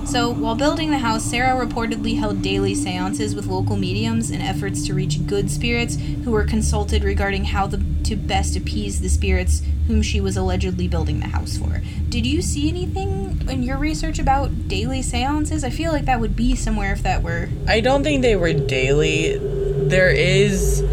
[0.07, 4.87] So, while building the house, Sarah reportedly held daily seances with local mediums in efforts
[4.87, 9.63] to reach good spirits who were consulted regarding how the, to best appease the spirits
[9.87, 11.81] whom she was allegedly building the house for.
[12.07, 15.65] Did you see anything in your research about daily seances?
[15.65, 17.49] I feel like that would be somewhere if that were.
[17.67, 19.37] I don't think they were daily.
[19.37, 20.85] There is.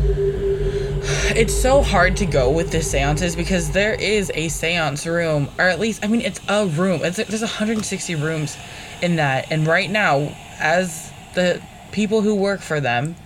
[1.36, 5.68] It's so hard to go with the seances because there is a seance room, or
[5.68, 7.02] at least, I mean, it's a room.
[7.04, 8.56] It's, there's 160 rooms
[9.04, 9.50] in that.
[9.50, 11.62] And right now, as the
[11.92, 13.16] people who work for them,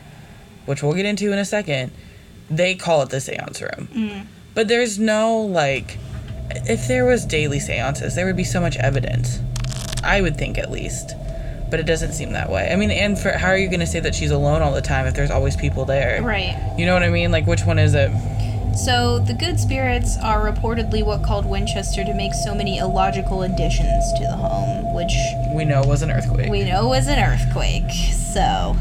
[0.66, 1.92] which we'll get into in a second,
[2.50, 3.88] they call it the seance room.
[3.92, 4.26] Mm-hmm.
[4.54, 5.98] But there's no, like,
[6.50, 9.38] if there was daily seances, there would be so much evidence.
[10.02, 11.14] I would think at least.
[11.70, 12.70] But it doesn't seem that way.
[12.72, 14.80] I mean, and for how are you going to say that she's alone all the
[14.80, 16.22] time if there's always people there?
[16.22, 16.74] Right.
[16.78, 17.30] You know what I mean?
[17.30, 18.10] Like, which one is it?
[18.84, 24.12] So, the good spirits are reportedly what called Winchester to make so many illogical additions
[24.14, 25.12] to the home, which
[25.52, 26.48] We know was an earthquake.
[26.50, 27.90] we know was an earthquake.
[28.32, 28.76] So,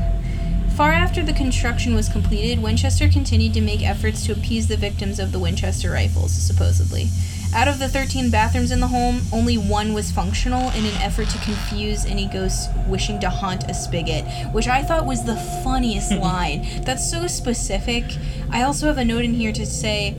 [0.76, 5.20] far after the construction was completed, Winchester continued to make efforts to appease the victims
[5.20, 7.10] of the Winchester rifles, supposedly.
[7.54, 11.30] Out of the 13 bathrooms in the home, only one was functional in an effort
[11.30, 16.12] to confuse any ghosts wishing to haunt a spigot, which I thought was the funniest
[16.20, 16.68] line.
[16.84, 18.04] That's so specific.
[18.52, 20.16] I also have a note in here to say,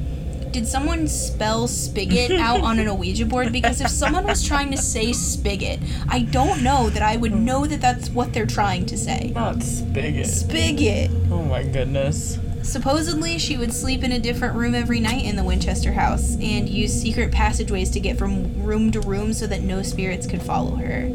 [0.50, 3.52] did someone spell spigot out on an Ouija board?
[3.52, 7.44] Because if someone was trying to say spigot, I don't know that I would hmm.
[7.44, 9.32] know that that's what they're trying to say.
[9.34, 10.26] Not spigot.
[10.26, 11.10] Spigot.
[11.30, 12.38] Oh my goodness.
[12.62, 16.68] Supposedly, she would sleep in a different room every night in the Winchester house and
[16.68, 20.76] use secret passageways to get from room to room so that no spirits could follow
[20.76, 21.10] her.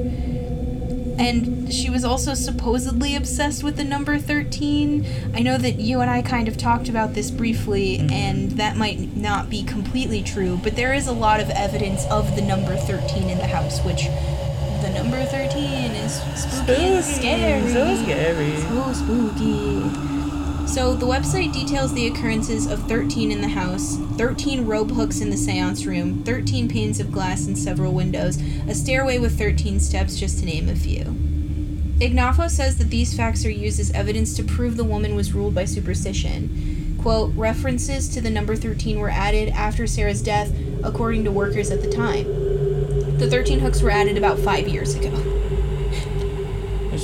[1.18, 5.06] And she was also supposedly obsessed with the number 13.
[5.36, 9.16] I know that you and I kind of talked about this briefly, and that might
[9.16, 13.30] not be completely true, but there is a lot of evidence of the number 13
[13.30, 14.06] in the house, which
[14.82, 17.72] the number 13 is spooky and scary.
[17.72, 18.58] So scary.
[18.58, 20.13] So spooky.
[20.74, 25.30] So the website details the occurrences of 13 in the house, 13 rope hooks in
[25.30, 30.20] the seance room, 13 panes of glass in several windows, a stairway with 13 steps,
[30.20, 31.04] just to name a few.
[32.00, 35.54] Ignoffo says that these facts are used as evidence to prove the woman was ruled
[35.54, 36.98] by superstition.
[37.00, 40.52] Quote, references to the number 13 were added after Sarah's death,
[40.84, 42.26] according to workers at the time.
[43.20, 45.43] The 13 hooks were added about five years ago.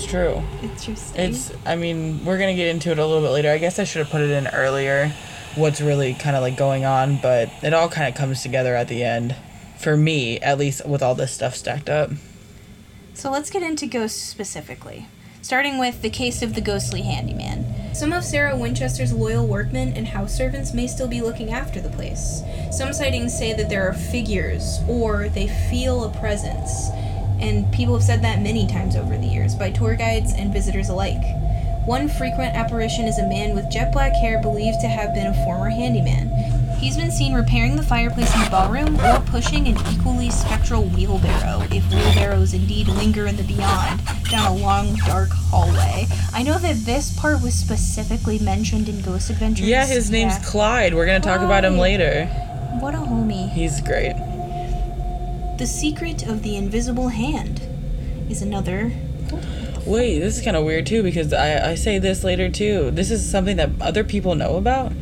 [0.10, 0.42] It's true.
[0.64, 1.22] Interesting.
[1.22, 3.52] It's, I mean, we're to get into it a little bit later.
[3.52, 5.14] I guess I should have put it in earlier,
[5.54, 8.88] what's really kind of like going on, but it all kind of comes together at
[8.88, 9.36] the end.
[9.78, 12.10] For me, at least with all this stuff stacked up.
[13.14, 15.06] So let's get into ghosts specifically,
[15.44, 17.94] starting with the case of the ghostly handyman.
[17.94, 21.90] Some of Sarah Winchester's loyal workmen and house servants may still be looking after the
[21.90, 22.42] place.
[22.72, 26.90] Some sightings say that there are figures or they feel a presence,
[27.40, 30.90] and people have said that many times over the years by tour guides and visitors
[30.90, 31.24] alike.
[31.86, 35.44] One frequent apparition is a man with jet black hair believed to have been a
[35.46, 36.30] former handyman.
[36.78, 41.64] He's been seen repairing the fireplace in the ballroom or pushing an equally spectral wheelbarrow,
[41.72, 46.06] if wheelbarrows indeed linger in the beyond, down a long, dark hallway.
[46.34, 49.68] I know that this part was specifically mentioned in Ghost Adventures.
[49.68, 50.44] Yeah, his name's Yeah.
[50.44, 50.94] Clyde.
[50.94, 52.28] We're going to talk about him later.
[52.80, 53.50] What a homie.
[53.52, 54.14] He's great.
[55.60, 57.62] The Secret of the Invisible Hand
[58.30, 58.94] is another.
[59.86, 62.92] Wait, this is kind of weird too because I, I say this later too.
[62.92, 64.94] This is something that other people know about?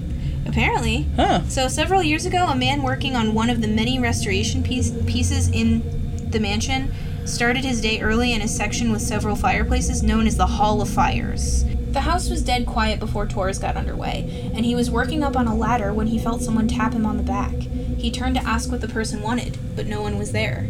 [0.47, 1.05] Apparently.
[1.15, 1.47] Huh.
[1.47, 5.47] So, several years ago, a man working on one of the many restoration piece, pieces
[5.47, 6.91] in the mansion
[7.23, 10.89] started his day early in a section with several fireplaces known as the Hall of
[10.89, 11.65] Fires.
[11.91, 15.45] The house was dead quiet before tours got underway, and he was working up on
[15.45, 17.53] a ladder when he felt someone tap him on the back.
[17.53, 20.67] He turned to ask what the person wanted, but no one was there.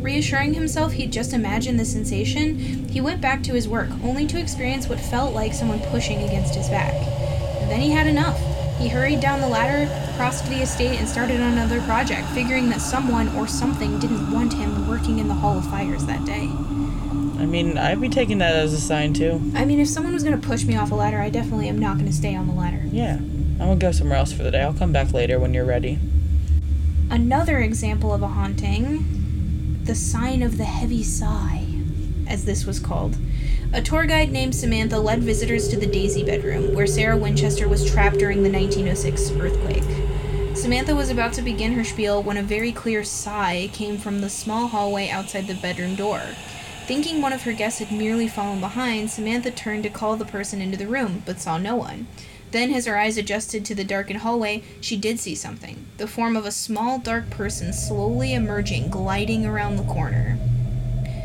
[0.00, 2.56] Reassuring himself he'd just imagined the sensation,
[2.88, 6.54] he went back to his work, only to experience what felt like someone pushing against
[6.54, 6.94] his back.
[7.60, 8.38] And then he had enough.
[8.78, 12.80] He hurried down the ladder, crossed the estate, and started on another project, figuring that
[12.80, 16.48] someone or something didn't want him working in the Hall of Fires that day.
[17.38, 19.40] I mean, I'd be taking that as a sign too.
[19.54, 21.78] I mean, if someone was going to push me off a ladder, I definitely am
[21.78, 22.82] not going to stay on the ladder.
[22.92, 23.18] Yeah.
[23.60, 24.62] I'm gonna go somewhere else for the day.
[24.62, 25.98] I'll come back later when you're ready.
[27.10, 31.66] Another example of a haunting the sign of the heavy sigh,
[32.28, 33.16] as this was called.
[33.72, 37.90] A tour guide named Samantha led visitors to the Daisy bedroom, where Sarah Winchester was
[37.90, 40.56] trapped during the 1906 earthquake.
[40.56, 44.30] Samantha was about to begin her spiel when a very clear sigh came from the
[44.30, 46.22] small hallway outside the bedroom door.
[46.86, 50.62] Thinking one of her guests had merely fallen behind, Samantha turned to call the person
[50.62, 52.06] into the room, but saw no one.
[52.50, 56.36] Then, as her eyes adjusted to the darkened hallway, she did see something the form
[56.36, 60.38] of a small, dark person slowly emerging, gliding around the corner.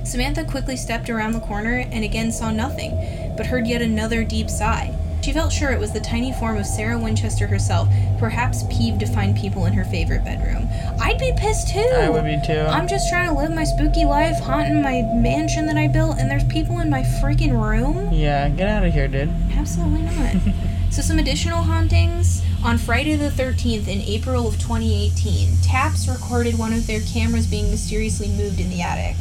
[0.04, 2.92] Samantha quickly stepped around the corner and again saw nothing,
[3.36, 4.96] but heard yet another deep sigh.
[5.24, 9.08] She felt sure it was the tiny form of Sarah Winchester herself, perhaps peeved to
[9.08, 10.68] find people in her favorite bedroom.
[11.02, 11.80] I'd be pissed too.
[11.80, 12.60] I would be too.
[12.60, 16.30] I'm just trying to live my spooky life, haunting my mansion that I built, and
[16.30, 18.14] there's people in my freaking room?
[18.14, 19.34] Yeah, get out of here, dude.
[19.56, 20.36] Absolutely not.
[20.90, 22.42] so, some additional hauntings.
[22.64, 27.70] On Friday the 13th in April of 2018, TAPS recorded one of their cameras being
[27.70, 29.16] mysteriously moved in the attic.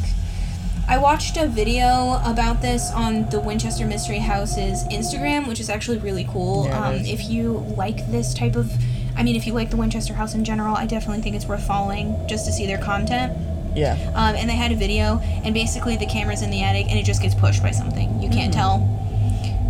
[0.87, 5.97] I watched a video about this on the Winchester Mystery House's Instagram, which is actually
[5.97, 6.65] really cool.
[6.65, 8.71] Yeah, um, if you like this type of,
[9.17, 11.65] I mean, if you like the Winchester House in general, I definitely think it's worth
[11.65, 13.35] following just to see their content.
[13.75, 13.93] Yeah.
[14.15, 17.03] Um, and they had a video, and basically the camera's in the attic, and it
[17.03, 18.21] just gets pushed by something.
[18.21, 18.75] You can't tell.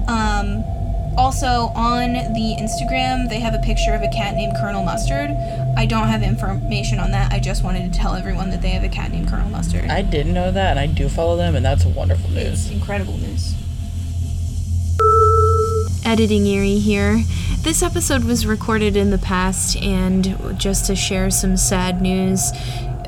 [0.08, 0.64] Um,
[1.18, 5.32] also, on the Instagram, they have a picture of a cat named Colonel Mustard.
[5.78, 7.32] I don't have information on that.
[7.32, 9.86] I just wanted to tell everyone that they have a cat named Colonel Mustard.
[9.90, 12.72] I didn't know that, and I do follow them, and that's wonderful It's news.
[12.72, 13.54] incredible news.
[16.06, 17.24] Editing Eerie here.
[17.62, 22.52] This episode was recorded in the past, and just to share some sad news,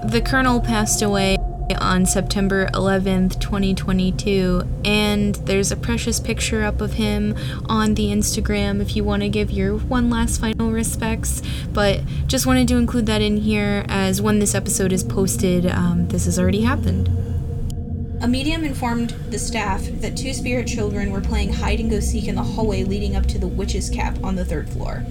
[0.04, 1.37] the Colonel passed away
[1.76, 7.36] on September 11th, 2022, and there's a precious picture up of him
[7.68, 11.42] on the Instagram if you want to give your one last final respects.
[11.74, 16.08] But just wanted to include that in here as when this episode is posted, um,
[16.08, 17.10] this has already happened.
[18.22, 22.28] A medium informed the staff that two spirit children were playing hide and go seek
[22.28, 25.06] in the hallway leading up to the witch's cap on the third floor.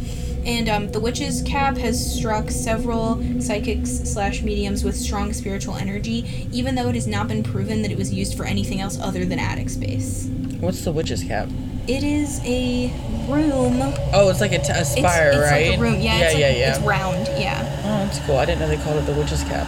[0.47, 6.47] And um, the witch's cap has struck several psychics slash mediums with strong spiritual energy,
[6.53, 9.25] even though it has not been proven that it was used for anything else other
[9.25, 10.29] than attic space.
[10.61, 11.49] What's the witch's cap?
[11.89, 12.93] It is a
[13.29, 13.79] room.
[14.15, 15.71] Oh, it's like a, t- a It's, spire, it's right?
[15.71, 15.95] like a room.
[16.01, 16.77] Yeah, yeah, it's like, yeah, yeah.
[16.77, 17.27] It's round.
[17.41, 17.81] Yeah.
[17.85, 18.37] Oh, that's cool.
[18.37, 19.67] I didn't know they called it the witch's cap.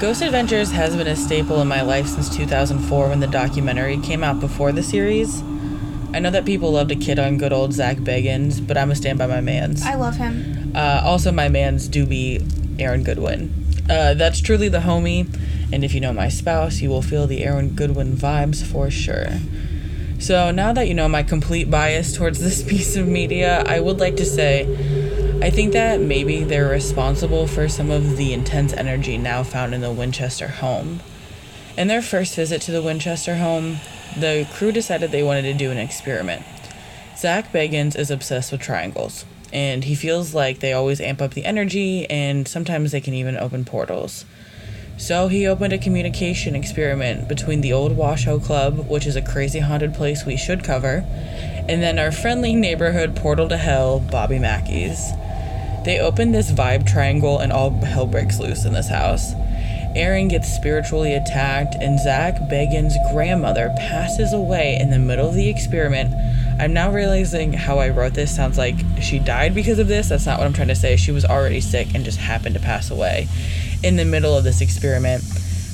[0.00, 4.24] Ghost Adventures has been a staple in my life since 2004 when the documentary came
[4.24, 5.42] out before the series.
[6.12, 8.94] I know that people love to kid on good old Zach Bagans, but I'm a
[8.94, 9.82] stand by my man's.
[9.82, 10.72] I love him.
[10.74, 12.44] Uh, also, my man's do be
[12.78, 13.52] Aaron Goodwin.
[13.88, 15.28] Uh, that's truly the homie,
[15.72, 19.38] and if you know my spouse, you will feel the Aaron Goodwin vibes for sure.
[20.18, 24.00] So, now that you know my complete bias towards this piece of media, I would
[24.00, 24.66] like to say
[25.42, 29.80] I think that maybe they're responsible for some of the intense energy now found in
[29.80, 31.00] the Winchester home.
[31.78, 33.78] In their first visit to the Winchester home,
[34.18, 36.42] the crew decided they wanted to do an experiment.
[37.16, 41.44] Zach Bagans is obsessed with triangles, and he feels like they always amp up the
[41.44, 44.24] energy, and sometimes they can even open portals.
[44.96, 49.60] So he opened a communication experiment between the old Washoe Club, which is a crazy
[49.60, 51.04] haunted place we should cover,
[51.68, 55.12] and then our friendly neighborhood portal to hell, Bobby Mackey's.
[55.84, 59.32] They opened this vibe triangle, and all hell breaks loose in this house.
[59.96, 65.48] Aaron gets spiritually attacked, and Zach Bagans' grandmother passes away in the middle of the
[65.48, 66.14] experiment.
[66.60, 70.08] I'm now realizing how I wrote this sounds like she died because of this.
[70.08, 70.96] That's not what I'm trying to say.
[70.96, 73.28] She was already sick and just happened to pass away
[73.82, 75.24] in the middle of this experiment.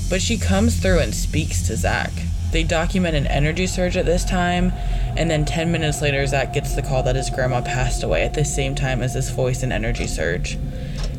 [0.09, 2.11] But she comes through and speaks to Zach.
[2.51, 4.71] They document an energy surge at this time,
[5.17, 8.33] and then 10 minutes later, Zach gets the call that his grandma passed away at
[8.33, 10.57] the same time as this voice and energy surge.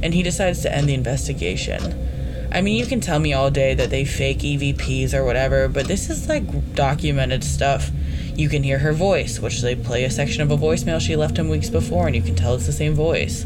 [0.02, 2.17] And he decides to end the investigation.
[2.50, 5.86] I mean, you can tell me all day that they fake EVPs or whatever, but
[5.86, 7.90] this is like documented stuff.
[8.34, 11.38] You can hear her voice, which they play a section of a voicemail she left
[11.38, 13.44] him weeks before, and you can tell it's the same voice.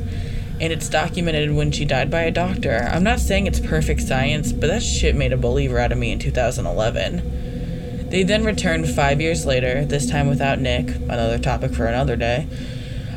[0.60, 2.88] And it's documented when she died by a doctor.
[2.92, 6.12] I'm not saying it's perfect science, but that shit made a believer out of me
[6.12, 8.08] in 2011.
[8.10, 12.46] They then returned five years later, this time without Nick, another topic for another day.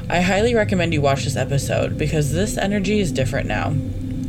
[0.10, 3.76] I highly recommend you watch this episode because this energy is different now.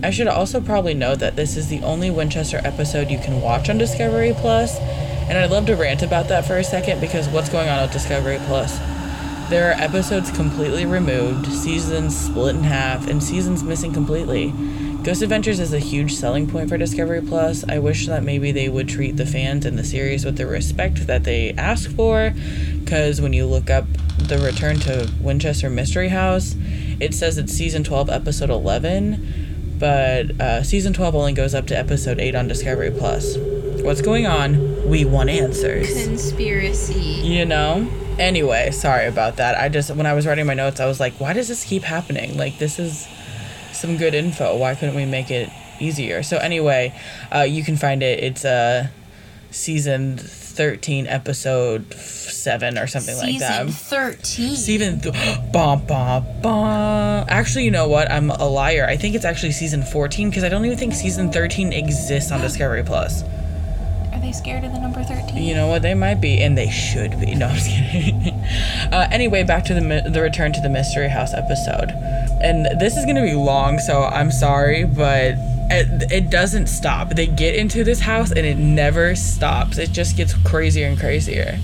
[0.02, 3.70] I should also probably note that this is the only Winchester episode you can watch
[3.70, 7.48] on Discovery Plus, and I'd love to rant about that for a second because what's
[7.48, 8.78] going on with Discovery Plus?
[9.48, 14.52] There are episodes completely removed, seasons split in half, and seasons missing completely.
[15.02, 17.64] Ghost Adventures is a huge selling point for Discovery Plus.
[17.68, 21.06] I wish that maybe they would treat the fans and the series with the respect
[21.06, 22.34] that they ask for,
[22.80, 23.86] because when you look up
[24.18, 26.54] the return to Winchester Mystery House,
[26.98, 29.45] it says it's season 12, episode 11,
[29.78, 33.36] but uh, season 12 only goes up to episode 8 on Discovery Plus.
[33.82, 34.88] What's going on?
[34.88, 35.92] We want answers.
[36.04, 37.00] Conspiracy.
[37.00, 37.88] You know?
[38.18, 39.58] Anyway, sorry about that.
[39.58, 41.82] I just, when I was writing my notes, I was like, why does this keep
[41.82, 42.36] happening?
[42.36, 43.06] Like, this is
[43.72, 44.56] some good info.
[44.56, 46.22] Why couldn't we make it easier?
[46.22, 46.98] So, anyway,
[47.34, 48.24] uh, you can find it.
[48.24, 48.88] It's uh,
[49.50, 50.18] season
[50.56, 53.68] 13, episode 7 or something like that.
[53.68, 54.56] Season 13.
[54.56, 55.14] Season th-
[55.52, 57.26] bum, bum, bum.
[57.28, 58.10] Actually, you know what?
[58.10, 58.86] I'm a liar.
[58.88, 62.40] I think it's actually season 14 because I don't even think season 13 exists on
[62.40, 63.22] Discovery Plus.
[64.12, 65.42] Are they scared of the number 13?
[65.42, 65.82] You know what?
[65.82, 67.34] They might be, and they should be.
[67.34, 68.30] No, I'm just kidding.
[68.92, 71.90] uh, anyway, back to the the return to the mystery house episode,
[72.42, 75.34] and this is gonna be long, so I'm sorry, but
[75.70, 77.10] it, it doesn't stop.
[77.10, 79.78] They get into this house, and it never stops.
[79.78, 81.58] It just gets crazier and crazier.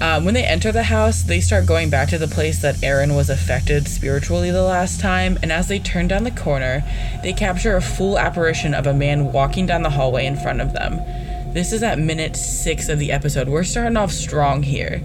[0.00, 3.14] Um, when they enter the house, they start going back to the place that Aaron
[3.14, 6.82] was affected spiritually the last time, and as they turn down the corner,
[7.22, 10.72] they capture a full apparition of a man walking down the hallway in front of
[10.72, 10.96] them.
[11.54, 13.48] This is at minute six of the episode.
[13.48, 15.02] We're starting off strong here.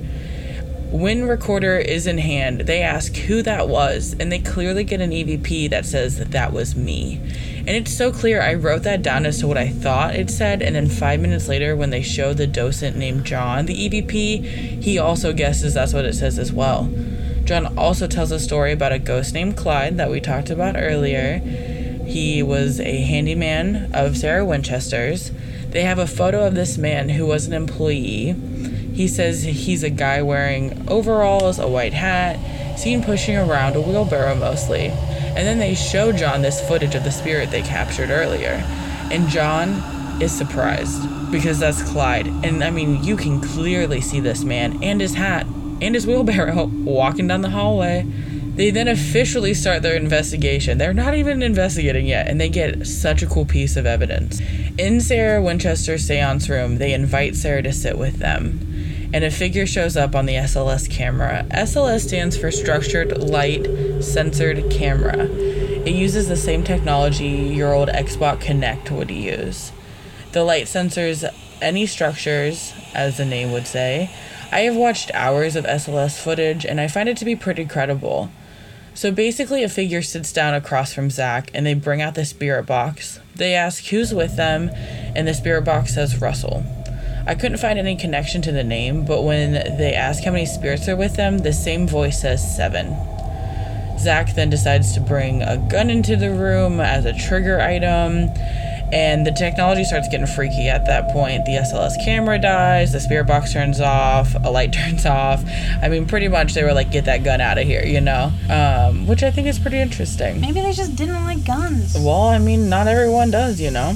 [0.92, 5.12] When recorder is in hand, they ask who that was, and they clearly get an
[5.12, 7.20] EVP that says that that was me.
[7.60, 10.62] And it's so clear, I wrote that down as to what I thought it said,
[10.62, 14.98] and then five minutes later, when they show the docent named John the EVP, he
[14.98, 16.90] also guesses that's what it says as well.
[17.44, 21.40] John also tells a story about a ghost named Clyde that we talked about earlier.
[22.06, 25.32] He was a handyman of Sarah Winchester's.
[25.70, 28.36] They have a photo of this man who was an employee.
[28.98, 34.34] He says he's a guy wearing overalls, a white hat, seen pushing around a wheelbarrow
[34.34, 34.88] mostly.
[34.88, 38.64] And then they show John this footage of the spirit they captured earlier.
[39.12, 39.84] And John
[40.20, 42.26] is surprised because that's Clyde.
[42.44, 45.46] And I mean, you can clearly see this man and his hat
[45.80, 48.04] and his wheelbarrow walking down the hallway.
[48.56, 50.80] They then officially start their investigation.
[50.80, 54.42] They're not even investigating yet, and they get such a cool piece of evidence.
[54.80, 58.67] In Sarah Winchester's seance room, they invite Sarah to sit with them,
[59.14, 61.46] and a figure shows up on the SLS camera.
[61.52, 63.66] SLS stands for Structured Light
[64.04, 65.26] Sensored Camera.
[65.28, 69.72] It uses the same technology your old Xbox Kinect would use.
[70.34, 71.24] The light sensors
[71.62, 74.10] any structures, as the name would say.
[74.52, 78.30] I have watched hours of SLS footage, and I find it to be pretty credible.
[78.94, 82.66] So basically, a figure sits down across from Zach, and they bring out the spirit
[82.66, 83.20] box.
[83.36, 84.72] They ask who's with them,
[85.16, 86.64] and the spirit box says Russell.
[87.28, 90.88] I couldn't find any connection to the name, but when they ask how many spirits
[90.88, 92.96] are with them, the same voice says seven.
[94.00, 98.30] Zach then decides to bring a gun into the room as a trigger item,
[98.94, 101.44] and the technology starts getting freaky at that point.
[101.44, 105.44] The SLS camera dies, the spirit box turns off, a light turns off.
[105.82, 108.32] I mean, pretty much they were like, get that gun out of here, you know?
[108.50, 110.40] Um, which I think is pretty interesting.
[110.40, 111.96] Maybe they just didn't like guns.
[111.96, 113.96] Well, I mean, not everyone does, you know?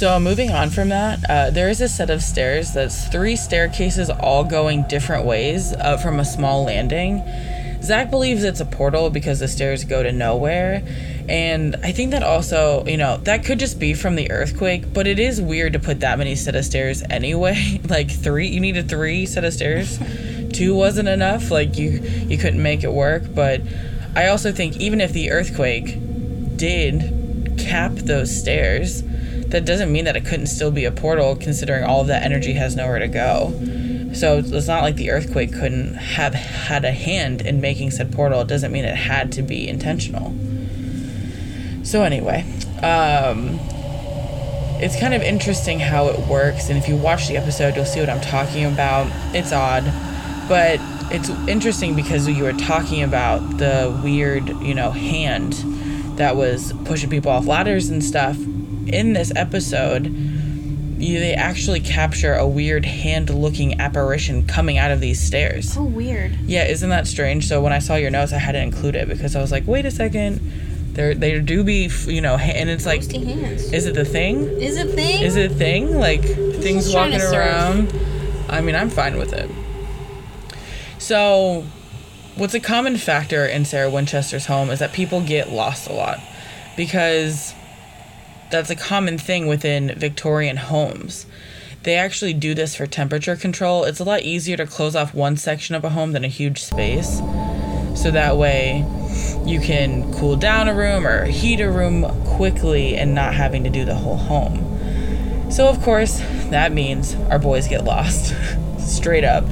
[0.00, 4.08] So, moving on from that, uh, there is a set of stairs that's three staircases
[4.08, 7.22] all going different ways uh, from a small landing.
[7.82, 10.82] Zach believes it's a portal because the stairs go to nowhere.
[11.28, 15.06] And I think that also, you know, that could just be from the earthquake, but
[15.06, 17.78] it is weird to put that many set of stairs anyway.
[17.90, 19.98] like three, you needed three set of stairs.
[20.54, 21.50] Two wasn't enough.
[21.50, 23.24] Like you, you couldn't make it work.
[23.34, 23.60] But
[24.16, 25.98] I also think even if the earthquake
[26.56, 29.02] did cap those stairs,
[29.50, 32.52] that doesn't mean that it couldn't still be a portal, considering all of that energy
[32.54, 33.52] has nowhere to go.
[34.12, 38.40] So it's not like the earthquake couldn't have had a hand in making said portal.
[38.40, 40.34] It doesn't mean it had to be intentional.
[41.84, 42.42] So anyway,
[42.82, 43.58] um,
[44.82, 48.00] it's kind of interesting how it works, and if you watch the episode, you'll see
[48.00, 49.06] what I'm talking about.
[49.34, 49.84] It's odd,
[50.48, 50.80] but
[51.12, 55.54] it's interesting because you were talking about the weird, you know, hand
[56.16, 58.36] that was pushing people off ladders and stuff.
[58.92, 65.20] In this episode, you, they actually capture a weird hand-looking apparition coming out of these
[65.20, 65.76] stairs.
[65.76, 66.32] Oh, weird.
[66.44, 67.48] Yeah, isn't that strange?
[67.48, 69.66] So when I saw your notes, I had to include it because I was like,
[69.66, 70.40] wait a second,
[70.92, 74.42] there they do be, you know, and it's like, is it the thing?
[74.42, 75.22] Is it thing?
[75.22, 75.96] Is it a thing?
[75.96, 77.92] Like things walking around?
[78.48, 79.50] I mean, I'm fine with it.
[80.98, 81.64] So,
[82.36, 86.20] what's a common factor in Sarah Winchester's home is that people get lost a lot
[86.76, 87.54] because
[88.50, 91.26] that's a common thing within Victorian homes.
[91.82, 93.84] They actually do this for temperature control.
[93.84, 96.62] It's a lot easier to close off one section of a home than a huge
[96.62, 97.20] space.
[97.94, 98.84] So that way
[99.46, 103.70] you can cool down a room or heat a room quickly and not having to
[103.70, 104.66] do the whole home.
[105.50, 106.20] So, of course,
[106.50, 108.34] that means our boys get lost.
[108.78, 109.44] Straight up.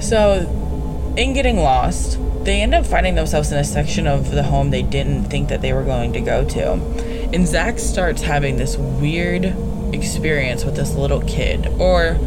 [0.00, 4.70] So, in getting lost, they end up finding themselves in a section of the home
[4.70, 7.09] they didn't think that they were going to go to.
[7.32, 9.54] And Zach starts having this weird
[9.94, 12.18] experience with this little kid, or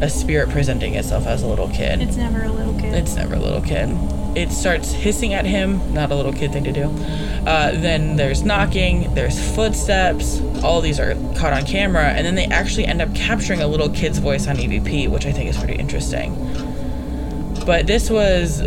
[0.00, 2.00] a spirit presenting itself as a little kid.
[2.00, 2.94] It's never a little kid.
[2.94, 3.90] It's never a little kid.
[4.36, 6.84] It starts hissing at him, not a little kid thing to do.
[7.46, 10.40] Uh, then there's knocking, there's footsteps.
[10.62, 13.88] All these are caught on camera, and then they actually end up capturing a little
[13.88, 16.34] kid's voice on EVP, which I think is pretty interesting.
[17.66, 18.66] But this was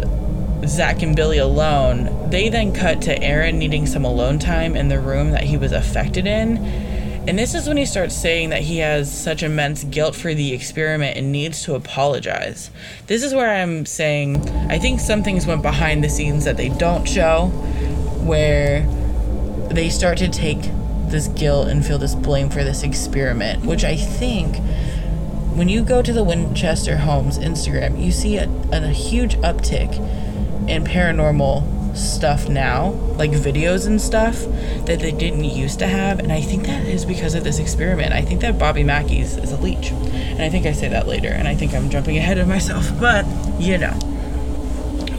[0.65, 2.22] Zach and Billy alone.
[2.33, 5.71] They then cut to Aaron needing some alone time in the room that he was
[5.71, 6.57] affected in.
[7.27, 10.51] And this is when he starts saying that he has such immense guilt for the
[10.51, 12.71] experiment and needs to apologize.
[13.05, 16.69] This is where I'm saying I think some things went behind the scenes that they
[16.69, 17.49] don't show,
[18.25, 18.81] where
[19.69, 20.63] they start to take
[21.09, 24.55] this guilt and feel this blame for this experiment, which I think
[25.55, 29.99] when you go to the Winchester Homes Instagram, you see a, a huge uptick
[30.67, 34.39] in paranormal stuff now, like videos and stuff
[34.85, 36.19] that they didn't used to have.
[36.19, 38.13] And I think that is because of this experiment.
[38.13, 39.91] I think that Bobby Mackey's is a leech.
[39.91, 42.89] And I think I say that later, and I think I'm jumping ahead of myself.
[43.03, 43.25] But,
[43.59, 43.91] you know,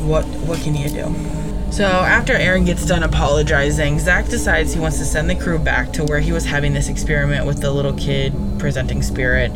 [0.01, 1.44] what what can you do?
[1.75, 5.93] So after Aaron gets done apologizing, Zach decides he wants to send the crew back
[5.95, 9.51] to where he was having this experiment with the little kid presenting spirit.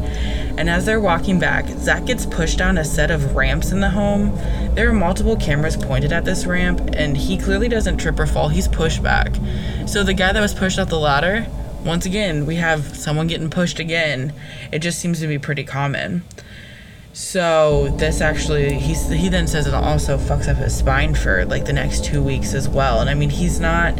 [0.58, 3.90] And as they're walking back, Zach gets pushed down a set of ramps in the
[3.90, 4.34] home.
[4.74, 8.48] There are multiple cameras pointed at this ramp, and he clearly doesn't trip or fall.
[8.48, 9.36] He's pushed back.
[9.86, 11.46] So the guy that was pushed off the ladder,
[11.84, 14.32] once again, we have someone getting pushed again.
[14.72, 16.24] It just seems to be pretty common.
[17.18, 21.64] So this actually, he's he then says it also fucks up his spine for like
[21.64, 23.00] the next two weeks as well.
[23.00, 23.98] And I mean, he's not.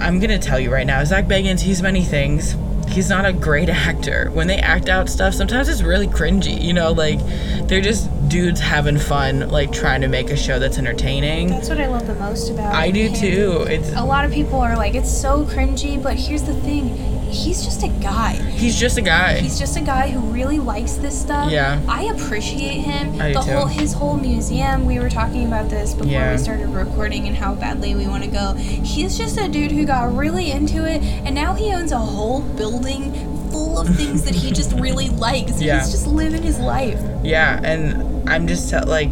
[0.00, 2.56] I'm gonna tell you right now, Zach Bagans, he's many things.
[2.88, 4.30] He's not a great actor.
[4.32, 6.60] When they act out stuff, sometimes it's really cringy.
[6.60, 7.20] You know, like
[7.68, 11.50] they're just dudes having fun, like trying to make a show that's entertaining.
[11.50, 13.14] That's what I love the most about I do him.
[13.14, 13.64] too.
[13.68, 17.19] It's A lot of people are like, it's so cringy, but here's the thing.
[17.30, 18.34] He's just a guy.
[18.34, 19.38] he's just a guy.
[19.40, 21.50] He's just a guy who really likes this stuff.
[21.50, 21.80] Yeah.
[21.88, 23.20] I appreciate him.
[23.20, 23.50] I do the too.
[23.52, 24.84] whole his whole museum.
[24.86, 26.32] We were talking about this before Yeah.
[26.32, 28.54] we started recording and how badly we want to go.
[28.54, 32.40] He's just a dude who got really into it and now he owns a whole
[32.42, 33.12] building
[33.50, 35.60] full of things that he just really likes.
[35.60, 35.80] Yeah.
[35.80, 37.00] He's just living his life.
[37.24, 39.10] Yeah, and I'm just like,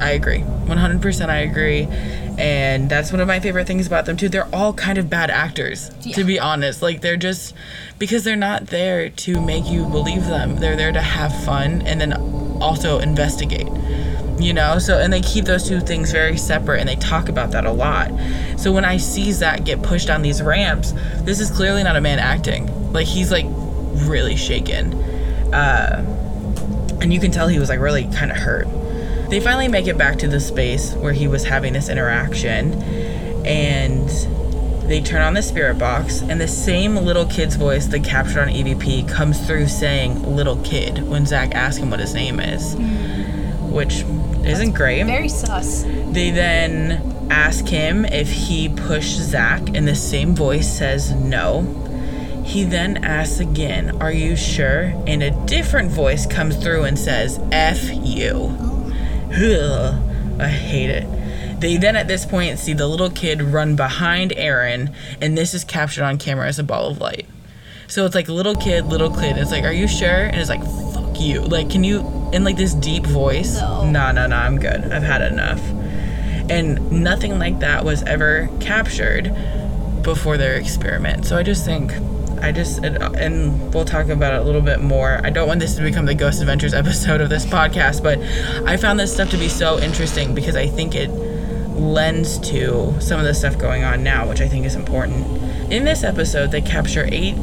[0.00, 0.40] I agree.
[0.66, 1.88] 100% I agree.
[2.38, 4.28] And that's one of my favorite things about them, too.
[4.28, 6.82] They're all kind of bad actors, to be honest.
[6.82, 7.54] Like, they're just,
[7.98, 10.56] because they're not there to make you believe them.
[10.56, 12.12] They're there to have fun and then
[12.62, 13.68] also investigate.
[14.38, 17.50] You know, so and they keep those two things very separate and they talk about
[17.50, 18.12] that a lot.
[18.56, 22.00] So when I see Zach get pushed down these ramps, this is clearly not a
[22.00, 22.92] man acting.
[22.92, 24.94] Like he's like really shaken.
[25.52, 26.04] Uh
[27.00, 28.68] and you can tell he was like really kind of hurt.
[29.28, 32.72] They finally make it back to the space where he was having this interaction,
[33.44, 34.08] and
[34.88, 38.48] they turn on the spirit box, and the same little kid's voice that captured on
[38.48, 42.74] EVP comes through saying "little kid" when Zach asks him what his name is,
[43.70, 44.02] which
[44.46, 45.04] isn't great.
[45.04, 45.82] Very sus.
[45.82, 51.62] They then ask him if he pushed Zach, and the same voice says no.
[52.46, 54.94] He then asks again, Are you sure?
[55.06, 58.67] And a different voice comes through and says, F you.
[59.32, 61.60] Ugh, I hate it.
[61.60, 65.64] They then at this point see the little kid run behind Aaron, and this is
[65.64, 67.26] captured on camera as a ball of light.
[67.88, 69.36] So it's like little kid, little kid.
[69.38, 70.26] It's like, Are you sure?
[70.26, 70.62] And it's like,
[70.94, 71.40] Fuck you.
[71.40, 72.00] Like, can you,
[72.32, 73.56] in like this deep voice?
[73.60, 73.90] No.
[73.90, 74.92] No, no, no, I'm good.
[74.92, 75.60] I've had enough.
[76.50, 79.34] And nothing like that was ever captured
[80.02, 81.26] before their experiment.
[81.26, 81.92] So I just think,
[82.42, 85.20] I just, and- and we'll talk about it a little bit more.
[85.24, 88.18] I don't want this to become the Ghost Adventures episode of this podcast, but
[88.68, 91.10] I found this stuff to be so interesting because I think it
[91.78, 95.26] lends to some of the stuff going on now, which I think is important.
[95.72, 97.36] In this episode, they capture eight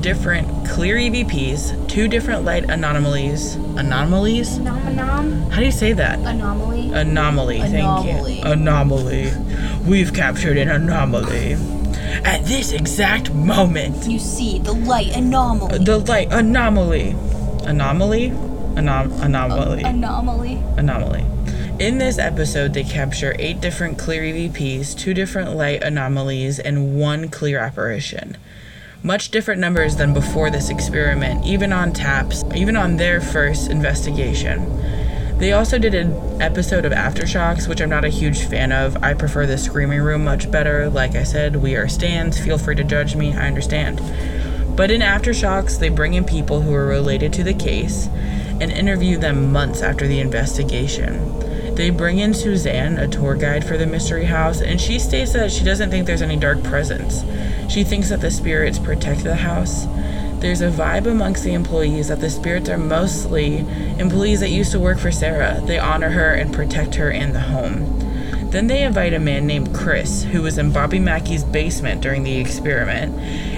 [0.00, 3.54] different clear EVPs, two different light anomalies.
[3.76, 4.58] Anomalies?
[4.58, 5.50] Nom nom.
[5.50, 6.18] How do you say that?
[6.20, 6.90] Anomaly.
[6.92, 8.12] Anomaly, Anomaly.
[8.12, 8.50] thank you.
[8.50, 9.32] Anomaly.
[9.86, 11.56] We've captured an anomaly.
[12.24, 15.78] At this exact moment, You see the light anomaly.
[15.78, 17.14] the light anomaly.
[17.64, 18.30] Anomaly?
[18.30, 19.84] Anom- anomaly.
[19.84, 20.62] Uh, anomaly.
[20.76, 21.24] anomaly.
[21.78, 27.28] In this episode, they capture eight different clear EVPs, two different light anomalies, and one
[27.28, 28.36] clear apparition.
[29.02, 34.66] Much different numbers than before this experiment, even on TAPS, even on their first investigation.
[35.40, 39.02] They also did an episode of Aftershocks, which I'm not a huge fan of.
[39.02, 40.90] I prefer the Screaming Room much better.
[40.90, 42.38] Like I said, we are stands.
[42.38, 44.02] Feel free to judge me, I understand.
[44.76, 48.08] But in Aftershocks, they bring in people who are related to the case
[48.60, 51.74] and interview them months after the investigation.
[51.74, 55.50] They bring in Suzanne, a tour guide for the mystery house, and she states that
[55.50, 57.24] she doesn't think there's any dark presence.
[57.72, 59.86] She thinks that the spirits protect the house.
[60.40, 63.58] There's a vibe amongst the employees that the spirits are mostly
[63.98, 65.60] employees that used to work for Sarah.
[65.66, 67.98] They honor her and protect her and the home.
[68.50, 72.38] Then they invite a man named Chris, who was in Bobby Mackey's basement during the
[72.38, 73.14] experiment,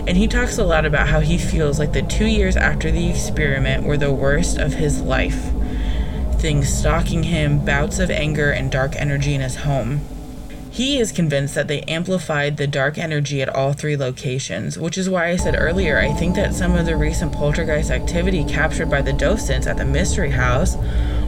[0.09, 3.09] and he talks a lot about how he feels like the two years after the
[3.09, 5.51] experiment were the worst of his life.
[6.41, 10.01] Things stalking him, bouts of anger, and dark energy in his home.
[10.73, 15.11] He is convinced that they amplified the dark energy at all three locations, which is
[15.11, 19.03] why I said earlier I think that some of the recent poltergeist activity captured by
[19.03, 20.77] the docents at the Mystery House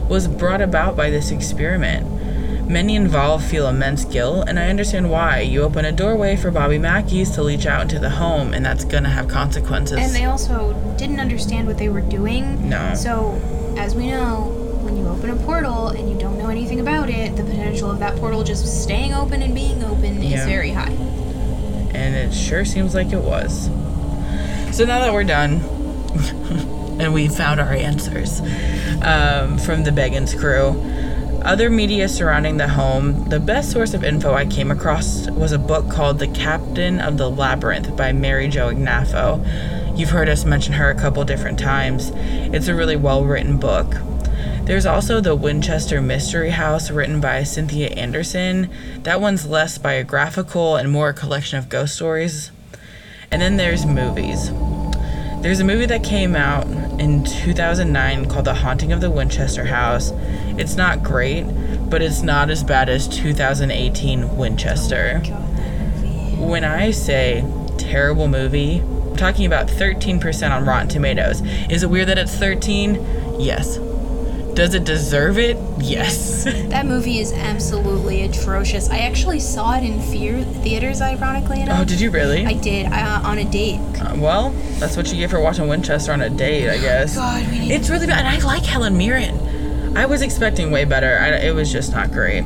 [0.09, 2.67] was brought about by this experiment.
[2.67, 5.41] Many involved feel immense guilt, and I understand why.
[5.41, 8.83] You open a doorway for Bobby Mackey's to leach out into the home, and that's
[8.83, 9.99] gonna have consequences.
[9.99, 12.67] And they also didn't understand what they were doing.
[12.67, 12.95] No.
[12.95, 13.39] So,
[13.77, 14.54] as we know,
[14.95, 17.99] when you open a portal and you don't know anything about it, the potential of
[17.99, 20.91] that portal just staying open and being open is very high.
[21.93, 23.65] and it sure seems like it was.
[24.75, 25.55] So now that we're done,
[26.99, 28.39] and we found our answers
[29.01, 30.81] um, from the Bagans crew,
[31.43, 35.59] other media surrounding the home, the best source of info I came across was a
[35.59, 39.97] book called The Captive of the Labyrinth by Mary Jo Ignoffo.
[39.97, 42.11] You've heard us mention her a couple different times.
[42.15, 43.93] It's a really well written book.
[44.65, 48.71] There's also the Winchester Mystery House, written by Cynthia Anderson.
[49.03, 52.49] That one's less biographical and more a collection of ghost stories.
[53.29, 54.49] And then there's movies.
[55.41, 56.65] There's a movie that came out
[56.99, 60.11] in 2009 called The Haunting of the Winchester House.
[60.57, 61.43] It's not great,
[61.87, 65.19] but it's not as bad as 2018 Winchester.
[66.39, 67.45] When I say
[67.77, 71.41] terrible movie, I'm talking about 13% on Rotten Tomatoes.
[71.69, 73.39] Is it weird that it's 13?
[73.39, 73.77] Yes.
[74.55, 75.57] Does it deserve it?
[75.79, 76.33] Yes.
[76.75, 78.89] That movie is absolutely atrocious.
[78.89, 81.79] I actually saw it in fear theaters, ironically enough.
[81.79, 82.45] oh, did you really?
[82.45, 83.79] I did uh, on a date.
[84.01, 87.15] Uh, well, that's what you get for watching Winchester on a date, I guess.
[87.15, 89.37] God, we need It's really bad, and I like Helen Mirren.
[89.95, 91.17] I was expecting way better.
[91.17, 92.43] I, it was just not great.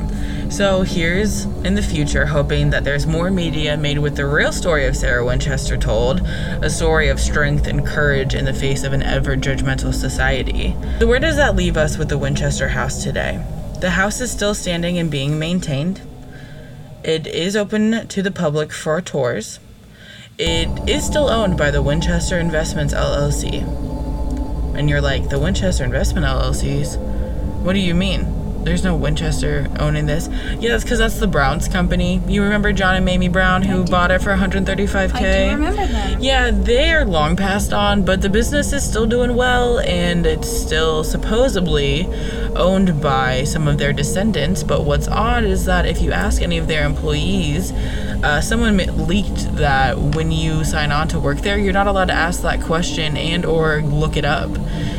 [0.50, 4.86] So here's in the future, hoping that there's more media made with the real story
[4.86, 9.02] of Sarah Winchester told, a story of strength and courage in the face of an
[9.02, 10.76] ever judgmental society.
[11.00, 13.44] So where does that leave us with the Winchester house today?
[13.80, 16.00] The house is still standing and being maintained.
[17.02, 19.58] It is open to the public for tours.
[20.38, 23.62] It is still owned by the Winchester Investments LLC.
[24.76, 27.09] And you're like, the Winchester Investment LLCs?
[27.62, 28.36] What do you mean?
[28.64, 30.28] There's no Winchester owning this.
[30.58, 32.20] Yeah, that's because that's the Browns company.
[32.26, 35.14] You remember John and Mamie Brown who bought it for 135k?
[35.14, 36.20] I do remember them.
[36.20, 40.48] Yeah, they are long passed on, but the business is still doing well and it's
[40.48, 42.06] still supposedly
[42.54, 44.62] owned by some of their descendants.
[44.62, 47.72] But what's odd is that if you ask any of their employees,
[48.22, 52.14] uh, someone leaked that when you sign on to work there, you're not allowed to
[52.14, 54.50] ask that question and or look it up.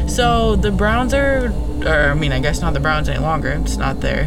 [0.08, 1.54] So the Browns are,
[1.86, 3.49] or I mean, I guess not the Browns any longer.
[3.49, 4.26] It's not their,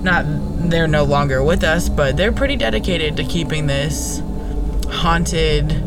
[0.00, 0.24] not
[0.70, 4.22] they're no longer with us, but they're pretty dedicated to keeping this
[4.90, 5.82] haunted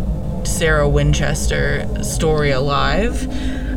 [0.45, 3.27] Sarah Winchester story alive.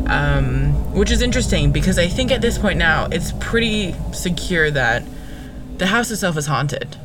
[0.07, 5.03] Um, which is interesting because I think at this point now it's pretty secure that
[5.77, 6.97] the house itself is haunted.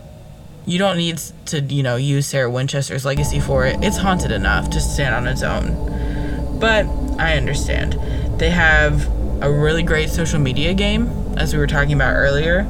[0.66, 3.76] You don't need to, you know, use Sarah Winchester's legacy for it.
[3.82, 6.58] It's haunted enough to stand on its own.
[6.58, 6.86] But
[7.18, 7.94] I understand.
[8.38, 9.06] They have
[9.42, 12.64] a really great social media game, as we were talking about earlier.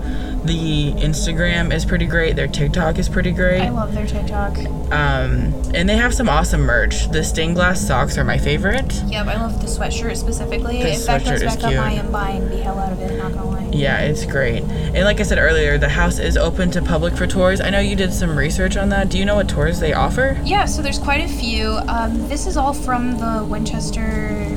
[0.44, 2.36] The Instagram is pretty great.
[2.36, 3.62] Their TikTok is pretty great.
[3.62, 4.56] I love their TikTok.
[4.92, 7.10] Um, and they have some awesome merch.
[7.10, 9.02] The stained glass socks are my favorite.
[9.08, 10.82] Yep, I love the sweatshirt specifically.
[10.84, 11.80] The if that sweatshirt goes is back up, cute.
[11.80, 13.18] I am buying the hell out of it.
[13.18, 13.70] Not gonna lie.
[13.72, 14.62] Yeah, it's great.
[14.62, 17.60] And like I said earlier, the house is open to public for tours.
[17.60, 19.08] I know you did some research on that.
[19.08, 20.40] Do you know what tours they offer?
[20.44, 21.78] Yeah, so there's quite a few.
[21.88, 24.55] Um, this is all from the Winchester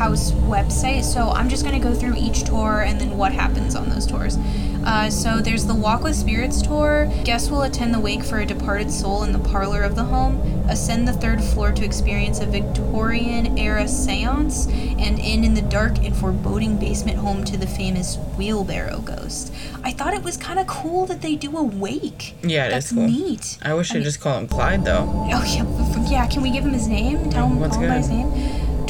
[0.00, 3.74] House website, so I'm just going to go through each tour and then what happens
[3.74, 4.38] on those tours.
[4.82, 7.04] Uh, so there's the Walk with Spirits tour.
[7.22, 10.40] Guests will attend the wake for a departed soul in the parlor of the home,
[10.70, 15.98] ascend the third floor to experience a Victorian era seance, and end in the dark
[15.98, 19.52] and foreboding basement home to the famous wheelbarrow ghost.
[19.84, 22.34] I thought it was kind of cool that they do a wake.
[22.42, 23.06] Yeah, it That's is cool.
[23.06, 23.58] neat.
[23.60, 25.04] I wish I I would mean- just call him Clyde though.
[25.14, 26.26] Oh yeah, yeah.
[26.26, 27.28] Can we give him his name?
[27.28, 28.32] Tell him, What's call him by his name.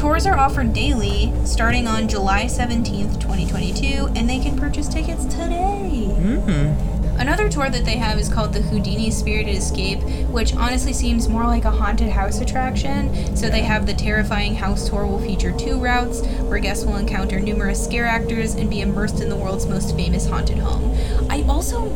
[0.00, 5.26] Tours are offered daily, starting on July seventeenth, twenty twenty-two, and they can purchase tickets
[5.26, 6.08] today.
[6.16, 6.99] Mm.
[7.20, 10.00] Another tour that they have is called the Houdini Spirited Escape,
[10.30, 13.36] which honestly seems more like a haunted house attraction.
[13.36, 17.38] So they have the terrifying house tour will feature two routes where guests will encounter
[17.38, 20.96] numerous scare actors and be immersed in the world's most famous haunted home.
[21.28, 21.90] I also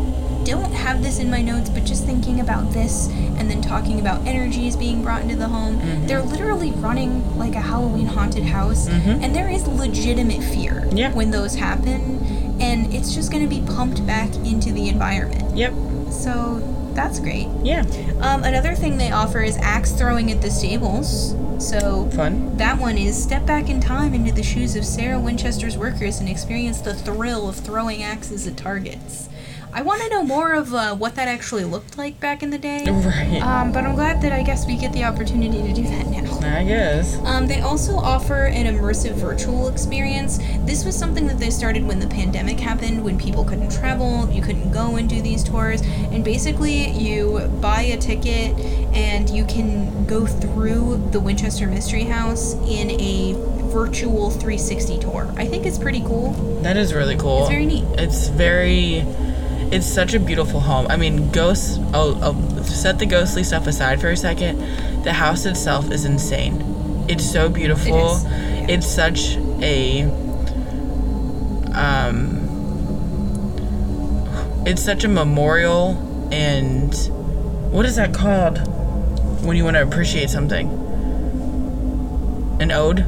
[0.44, 4.26] don't have this in my notes, but just thinking about this and then talking about
[4.26, 6.06] energies being brought into the home, mm-hmm.
[6.06, 9.24] they're literally running like a Halloween haunted house, mm-hmm.
[9.24, 11.14] and there is legitimate fear Yeah.
[11.14, 15.54] when those happen, and it's just going to be pumped back into the environment.
[15.54, 15.74] Yep.
[16.10, 16.62] So
[16.94, 17.48] that's great.
[17.62, 17.82] Yeah.
[18.20, 21.36] Um, another thing they offer is axe throwing at the stables.
[21.58, 22.56] So Fun.
[22.56, 26.28] that one is step back in time into the shoes of Sarah Winchester's workers and
[26.28, 29.28] experience the thrill of throwing axes at targets.
[29.76, 32.58] I want to know more of uh, what that actually looked like back in the
[32.58, 32.84] day.
[33.04, 33.42] Right.
[33.42, 36.24] Um, but I'm glad that I guess we get the opportunity to do that now.
[36.42, 37.18] I guess.
[37.24, 40.38] Um, they also offer an immersive virtual experience.
[40.60, 44.40] This was something that they started when the pandemic happened, when people couldn't travel, you
[44.40, 45.82] couldn't go and do these tours.
[45.82, 48.56] And basically, you buy a ticket
[48.94, 53.34] and you can go through the Winchester Mystery House in a
[53.72, 55.32] virtual 360 tour.
[55.36, 56.32] I think it's pretty cool.
[56.62, 57.40] That is really cool.
[57.40, 57.84] It's very neat.
[57.98, 59.04] It's very.
[59.74, 60.86] It's such a beautiful home.
[60.88, 61.78] I mean, ghosts.
[61.92, 64.60] I'll, I'll set the ghostly stuff aside for a second.
[65.02, 67.04] The house itself is insane.
[67.08, 67.96] It's so beautiful.
[67.96, 68.66] It is, yeah.
[68.68, 70.04] It's such a.
[71.74, 72.40] Um.
[74.64, 75.98] It's such a memorial
[76.30, 76.94] and.
[77.72, 78.58] What is that called?
[79.44, 80.68] When you want to appreciate something?
[82.60, 83.04] An ode?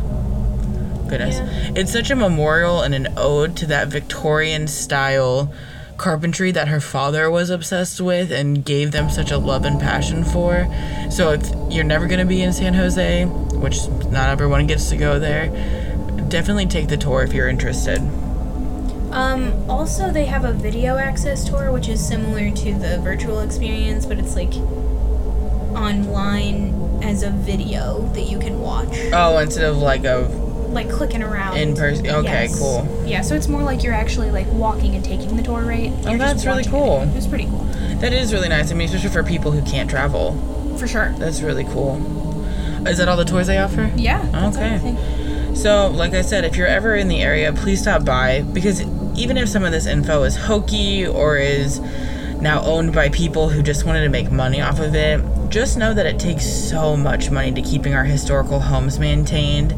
[1.09, 1.37] Goodness.
[1.37, 1.73] Yeah.
[1.77, 5.53] It's such a memorial and an ode to that Victorian style
[5.97, 10.25] carpentry that her father was obsessed with and gave them such a love and passion
[10.25, 10.67] for.
[11.11, 14.97] So if you're never going to be in San Jose, which not everyone gets to
[14.97, 15.49] go there,
[16.29, 17.99] definitely take the tour if you're interested.
[19.13, 24.05] Um, also, they have a video access tour, which is similar to the virtual experience,
[24.05, 24.53] but it's like
[25.75, 28.97] online as a video that you can watch.
[29.13, 30.29] Oh, instead of like a
[30.71, 32.59] like clicking around In person- okay, Yes.
[32.59, 32.87] cool.
[33.07, 35.93] Yeah, so it's more like you're actually like walking and taking the tour, right?
[36.05, 37.03] Oh, You're just that's really cool.
[37.03, 37.09] It.
[37.09, 37.65] It was pretty cool,
[38.01, 38.71] that is really nice.
[38.71, 40.77] I mean, especially for people who can't travel.
[40.79, 41.15] for sure.
[41.19, 41.97] That's really cool.
[42.87, 43.91] Is that all the tours they offer?
[43.97, 44.51] Yeah.
[44.53, 44.97] Okay.
[45.55, 48.83] So, like I said, if you're ever in the area, please stop by because
[49.17, 51.81] even if some of this info is hokey or is
[52.41, 55.95] now owned by people who just wanted to make money off of it, just know
[55.95, 59.73] that it takes so much money to keeping our historical homes maintained.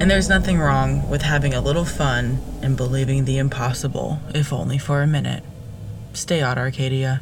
[0.00, 4.78] And there's nothing wrong with having a little fun and believing the impossible, if only
[4.78, 5.42] for a minute.
[6.12, 7.20] Stay out, Arcadia.